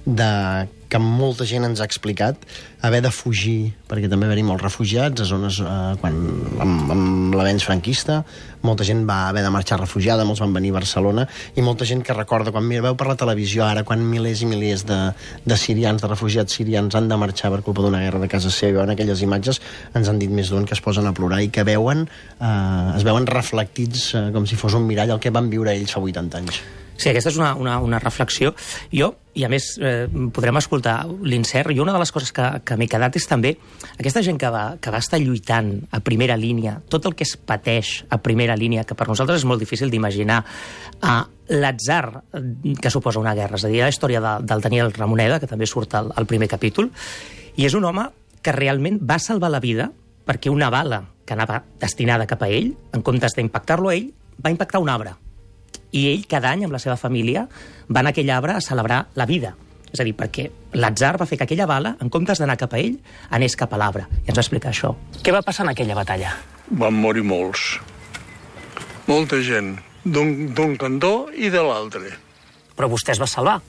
de 0.04 0.28
que 0.92 1.00
molta 1.00 1.48
gent 1.48 1.64
ens 1.68 1.80
ha 1.80 1.88
explicat 1.88 2.44
haver 2.88 3.00
de 3.06 3.12
fugir, 3.16 3.72
perquè 3.88 4.10
també 4.12 4.28
haver-hi 4.28 4.44
molts 4.48 4.66
refugiats 4.66 5.24
a 5.24 5.28
zones, 5.30 5.62
eh, 5.64 5.96
quan, 6.04 6.20
amb, 6.64 6.92
amb 6.92 7.40
l'avenç 7.40 7.64
franquista, 7.68 8.22
molta 8.68 8.86
gent 8.88 9.06
va 9.08 9.28
haver 9.30 9.44
de 9.46 9.52
marxar 9.54 9.80
refugiada, 9.80 10.26
molts 10.28 10.44
van 10.44 10.54
venir 10.56 10.74
a 10.74 10.78
Barcelona, 10.78 11.28
i 11.56 11.66
molta 11.66 11.88
gent 11.88 12.04
que 12.06 12.16
recorda, 12.16 12.54
quan 12.56 12.68
veu 12.68 12.98
per 13.00 13.10
la 13.10 13.18
televisió 13.20 13.66
ara, 13.66 13.86
quan 13.88 14.04
milers 14.06 14.44
i 14.44 14.50
milers 14.50 14.86
de, 14.88 15.00
de 15.46 15.58
sirians, 15.60 16.04
de 16.04 16.12
refugiats 16.12 16.60
sirians 16.60 16.96
han 16.98 17.10
de 17.10 17.20
marxar 17.20 17.52
per 17.54 17.64
culpa 17.66 17.86
d'una 17.86 18.04
guerra 18.04 18.22
de 18.24 18.32
casa 18.32 18.52
seva, 18.54 18.82
veuen 18.82 18.94
aquelles 18.94 19.24
imatges, 19.26 19.62
ens 19.98 20.10
han 20.12 20.20
dit 20.22 20.34
més 20.34 20.52
d'un 20.54 20.68
que 20.68 20.76
es 20.78 20.84
posen 20.84 21.08
a 21.08 21.16
plorar 21.18 21.42
i 21.44 21.52
que 21.54 21.66
veuen, 21.68 22.08
eh, 22.40 22.98
es 22.98 23.08
veuen 23.08 23.30
reflectits 23.30 24.12
eh, 24.14 24.28
com 24.36 24.46
si 24.50 24.60
fos 24.60 24.78
un 24.78 24.86
mirall 24.88 25.16
el 25.18 25.24
que 25.24 25.34
van 25.34 25.50
viure 25.54 25.74
ells 25.74 25.96
fa 25.96 26.04
80 26.04 26.44
anys. 26.44 26.62
Sí, 26.98 27.12
aquesta 27.12 27.30
és 27.30 27.38
una, 27.38 27.54
una, 27.56 27.78
una 27.86 28.00
reflexió. 28.02 28.54
Jo, 28.90 29.12
i 29.38 29.44
a 29.46 29.50
més 29.52 29.70
eh, 29.78 30.08
podrem 30.34 30.58
escoltar 30.58 30.96
l'incert, 31.30 31.70
jo 31.78 31.86
una 31.86 31.94
de 31.94 32.02
les 32.02 32.12
coses 32.14 32.34
que, 32.34 32.46
que 32.66 32.78
m'he 32.80 32.88
quedat 32.90 33.16
és 33.20 33.28
també 33.30 33.54
aquesta 33.94 34.24
gent 34.26 34.40
que 34.42 34.50
va, 34.54 34.64
que 34.82 34.94
va 34.94 35.02
estar 35.04 35.20
lluitant 35.22 35.70
a 35.94 36.02
primera 36.02 36.38
línia, 36.40 36.80
tot 36.90 37.06
el 37.06 37.14
que 37.18 37.28
es 37.28 37.36
pateix 37.38 38.00
a 38.10 38.18
primera 38.24 38.58
línia, 38.58 38.86
que 38.88 38.98
per 38.98 39.08
nosaltres 39.10 39.44
és 39.44 39.48
molt 39.50 39.62
difícil 39.62 39.94
d'imaginar, 39.94 40.40
a 41.06 41.18
l'atzar 41.54 42.24
que 42.82 42.92
suposa 42.92 43.22
una 43.22 43.36
guerra. 43.38 43.62
És 43.62 43.68
a 43.68 43.72
dir, 43.72 43.84
la 43.86 43.94
història 43.94 44.24
de, 44.24 44.34
del 44.50 44.66
Daniel 44.66 44.90
Ramoneda, 44.96 45.38
que 45.40 45.50
també 45.50 45.70
surt 45.70 45.94
al, 46.00 46.10
al 46.18 46.26
primer 46.26 46.50
capítol, 46.50 46.90
i 47.58 47.70
és 47.70 47.78
un 47.78 47.86
home 47.86 48.10
que 48.42 48.56
realment 48.58 48.98
va 49.06 49.20
salvar 49.22 49.54
la 49.54 49.62
vida 49.62 49.92
perquè 50.28 50.50
una 50.52 50.72
bala 50.74 51.04
que 51.28 51.38
anava 51.38 51.62
destinada 51.80 52.28
cap 52.28 52.42
a 52.44 52.50
ell, 52.50 52.74
en 52.96 53.06
comptes 53.06 53.38
d'impactar-lo 53.38 53.94
a 53.94 53.96
ell, 53.96 54.12
va 54.44 54.52
impactar 54.52 54.82
un 54.82 54.90
arbre 54.90 55.16
i 55.98 56.04
ell 56.12 56.28
cada 56.30 56.52
any 56.54 56.66
amb 56.68 56.76
la 56.76 56.82
seva 56.84 56.98
família 57.00 57.48
va 57.88 58.02
anar 58.02 58.12
a 58.12 58.16
aquell 58.16 58.30
arbre 58.34 58.58
a 58.58 58.64
celebrar 58.64 59.08
la 59.16 59.26
vida. 59.30 59.56
És 59.88 60.02
a 60.04 60.06
dir, 60.06 60.14
perquè 60.20 60.50
l'atzar 60.76 61.16
va 61.20 61.26
fer 61.30 61.40
que 61.40 61.48
aquella 61.48 61.68
bala, 61.70 61.96
en 62.04 62.12
comptes 62.14 62.42
d'anar 62.42 62.58
cap 62.60 62.76
a 62.76 62.82
ell, 62.82 62.98
anés 63.34 63.56
cap 63.60 63.72
a 63.74 63.80
l'arbre. 63.80 64.04
I 64.26 64.32
ens 64.32 64.38
va 64.38 64.44
explicar 64.44 64.74
això. 64.74 64.94
Què 65.24 65.34
va 65.34 65.44
passar 65.46 65.66
en 65.66 65.72
aquella 65.72 65.96
batalla? 65.98 66.34
Van 66.70 66.94
morir 66.94 67.24
molts. 67.24 67.78
Molta 69.08 69.40
gent, 69.40 69.78
d'un 70.04 70.52
d'un 70.56 70.76
cantó 70.76 71.30
i 71.32 71.50
de 71.54 71.64
l'altre. 71.64 72.12
Però 72.76 72.92
vostè 72.92 73.16
es 73.16 73.24
va 73.24 73.30
salvar. 73.32 73.62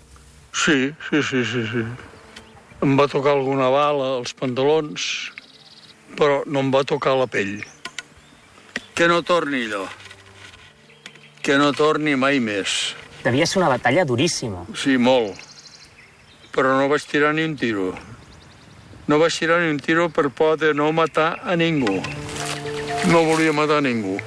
Sí, 0.52 0.90
sí, 1.08 1.22
sí, 1.22 1.44
sí, 1.46 1.64
sí. 1.70 1.84
Em 2.82 2.98
va 2.98 3.08
tocar 3.10 3.36
alguna 3.36 3.70
bala 3.70 4.16
als 4.18 4.34
pantalons, 4.38 5.06
però 6.18 6.42
no 6.46 6.66
em 6.66 6.74
va 6.74 6.84
tocar 6.86 7.14
la 7.18 7.30
pell. 7.30 7.60
Que 8.98 9.06
no 9.06 9.22
torni 9.22 9.64
allò. 9.68 9.86
Que 11.48 11.54
no 11.56 11.70
torni 11.72 12.12
mai 12.12 12.42
més. 12.44 12.72
Devia 13.24 13.46
ser 13.48 13.62
una 13.62 13.70
batalla 13.72 14.02
duríssima. 14.04 14.66
Sí, 14.76 14.98
molt. 15.00 15.32
Però 16.52 16.74
no 16.76 16.90
vaig 16.92 17.06
tirar 17.08 17.30
ni 17.32 17.46
un 17.48 17.54
tiro. 17.56 17.94
No 19.08 19.16
vaig 19.16 19.32
tirar 19.32 19.62
ni 19.62 19.70
un 19.72 19.78
tiro 19.80 20.10
per 20.12 20.26
por 20.28 20.58
de 20.60 20.74
no 20.76 20.90
matar 20.92 21.38
a 21.40 21.56
ningú. 21.56 22.02
No 23.08 23.22
volia 23.24 23.54
matar 23.56 23.78
a 23.80 23.86
ningú. 23.86 24.18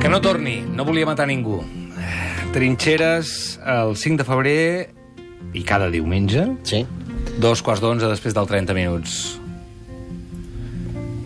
Que 0.00 0.08
no 0.08 0.20
torni, 0.22 0.62
no 0.62 0.84
volia 0.86 1.04
matar 1.06 1.26
ningú. 1.28 1.60
Trinxeres 2.52 3.60
el 3.66 3.96
5 3.96 4.22
de 4.22 4.24
febrer 4.24 4.62
i 5.52 5.62
cada 5.64 5.90
diumenge, 5.90 6.46
Sí. 6.62 6.86
dos 7.38 7.60
quarts 7.62 7.82
d'onze 7.82 8.08
després 8.08 8.32
del 8.34 8.46
30 8.46 8.72
minuts. 8.74 9.38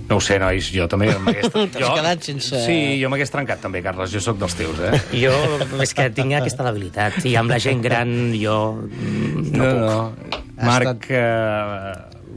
No 0.09 0.17
ho 0.19 0.21
sé, 0.21 0.38
nois, 0.43 0.67
jo 0.75 0.87
també. 0.91 1.09
T'has 1.53 1.73
quedat 1.95 2.23
sense- 2.27 2.62
Sí, 2.67 2.79
jo 3.01 3.09
m'hagués 3.12 3.31
trencat 3.33 3.61
també, 3.62 3.81
Carles, 3.85 4.11
jo 4.12 4.21
sóc 4.21 4.38
dels 4.41 4.55
teus, 4.59 4.79
eh? 4.83 4.99
Jo, 5.23 5.33
és 5.81 5.95
que 5.97 6.09
tinc 6.11 6.35
aquesta 6.41 6.67
debilitat. 6.69 7.21
I 7.25 7.37
amb 7.41 7.51
la 7.55 7.59
gent 7.62 7.81
gran, 7.85 8.11
jo 8.37 8.57
mm, 8.83 9.53
no, 9.57 9.69
puc. 9.69 9.85
no. 9.87 10.41
Marc, 10.62 11.07
eh, 11.09 11.93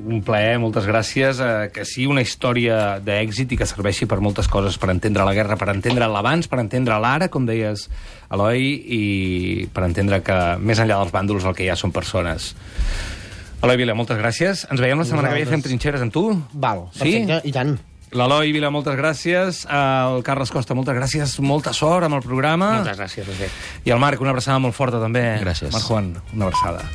un 0.06 0.22
plaer, 0.26 0.60
moltes 0.62 0.86
gràcies. 0.86 1.40
Eh, 1.42 1.70
que 1.74 1.84
sigui 1.90 2.08
una 2.14 2.22
història 2.22 3.00
d'èxit 3.04 3.52
i 3.56 3.58
que 3.58 3.66
serveixi 3.70 4.06
per 4.10 4.20
moltes 4.22 4.48
coses, 4.48 4.78
per 4.82 4.92
entendre 4.94 5.26
la 5.26 5.34
guerra, 5.34 5.58
per 5.58 5.70
entendre 5.74 6.08
l'abans, 6.08 6.48
per 6.48 6.60
entendre 6.62 6.98
l'ara, 7.02 7.28
com 7.34 7.46
deies, 7.50 7.88
Eloi, 8.32 8.62
i 8.86 9.68
per 9.74 9.84
entendre 9.90 10.22
que 10.26 10.38
més 10.62 10.80
enllà 10.82 11.02
dels 11.02 11.14
bàndols 11.14 11.46
el 11.50 11.58
que 11.58 11.66
hi 11.66 11.70
ha 11.74 11.78
són 11.80 11.92
persones. 11.96 12.54
Eloi 13.66 13.78
Vila, 13.82 13.96
moltes 13.98 14.18
gràcies. 14.22 14.64
Ens 14.70 14.82
veiem 14.82 15.00
la 15.02 15.06
setmana 15.10 15.32
que 15.34 15.42
ve 15.42 15.46
fem 15.50 15.62
trinxeres 15.66 16.04
amb 16.06 16.14
tu. 16.14 16.26
Val, 16.54 16.86
Sí? 16.94 17.00
perfecte, 17.02 17.42
i 17.50 17.52
tant. 17.52 17.76
L'Eloi 18.16 18.52
Vila, 18.54 18.70
moltes 18.72 18.96
gràcies. 18.96 19.64
El 19.68 20.22
Carles 20.24 20.52
Costa, 20.54 20.76
moltes 20.78 20.96
gràcies. 20.96 21.34
Molta 21.42 21.74
sort 21.74 22.06
amb 22.06 22.16
el 22.16 22.22
programa. 22.22 22.76
Moltes 22.78 23.00
gràcies, 23.00 23.26
Roger. 23.28 23.50
I 23.84 23.90
el 23.92 24.00
Marc, 24.00 24.22
una 24.22 24.30
abraçada 24.30 24.60
molt 24.60 24.76
forta 24.78 25.02
també. 25.02 25.26
Gràcies. 25.42 25.74
Marc 25.74 25.84
Juan, 25.90 26.14
una 26.34 26.46
abraçada. 26.46 26.86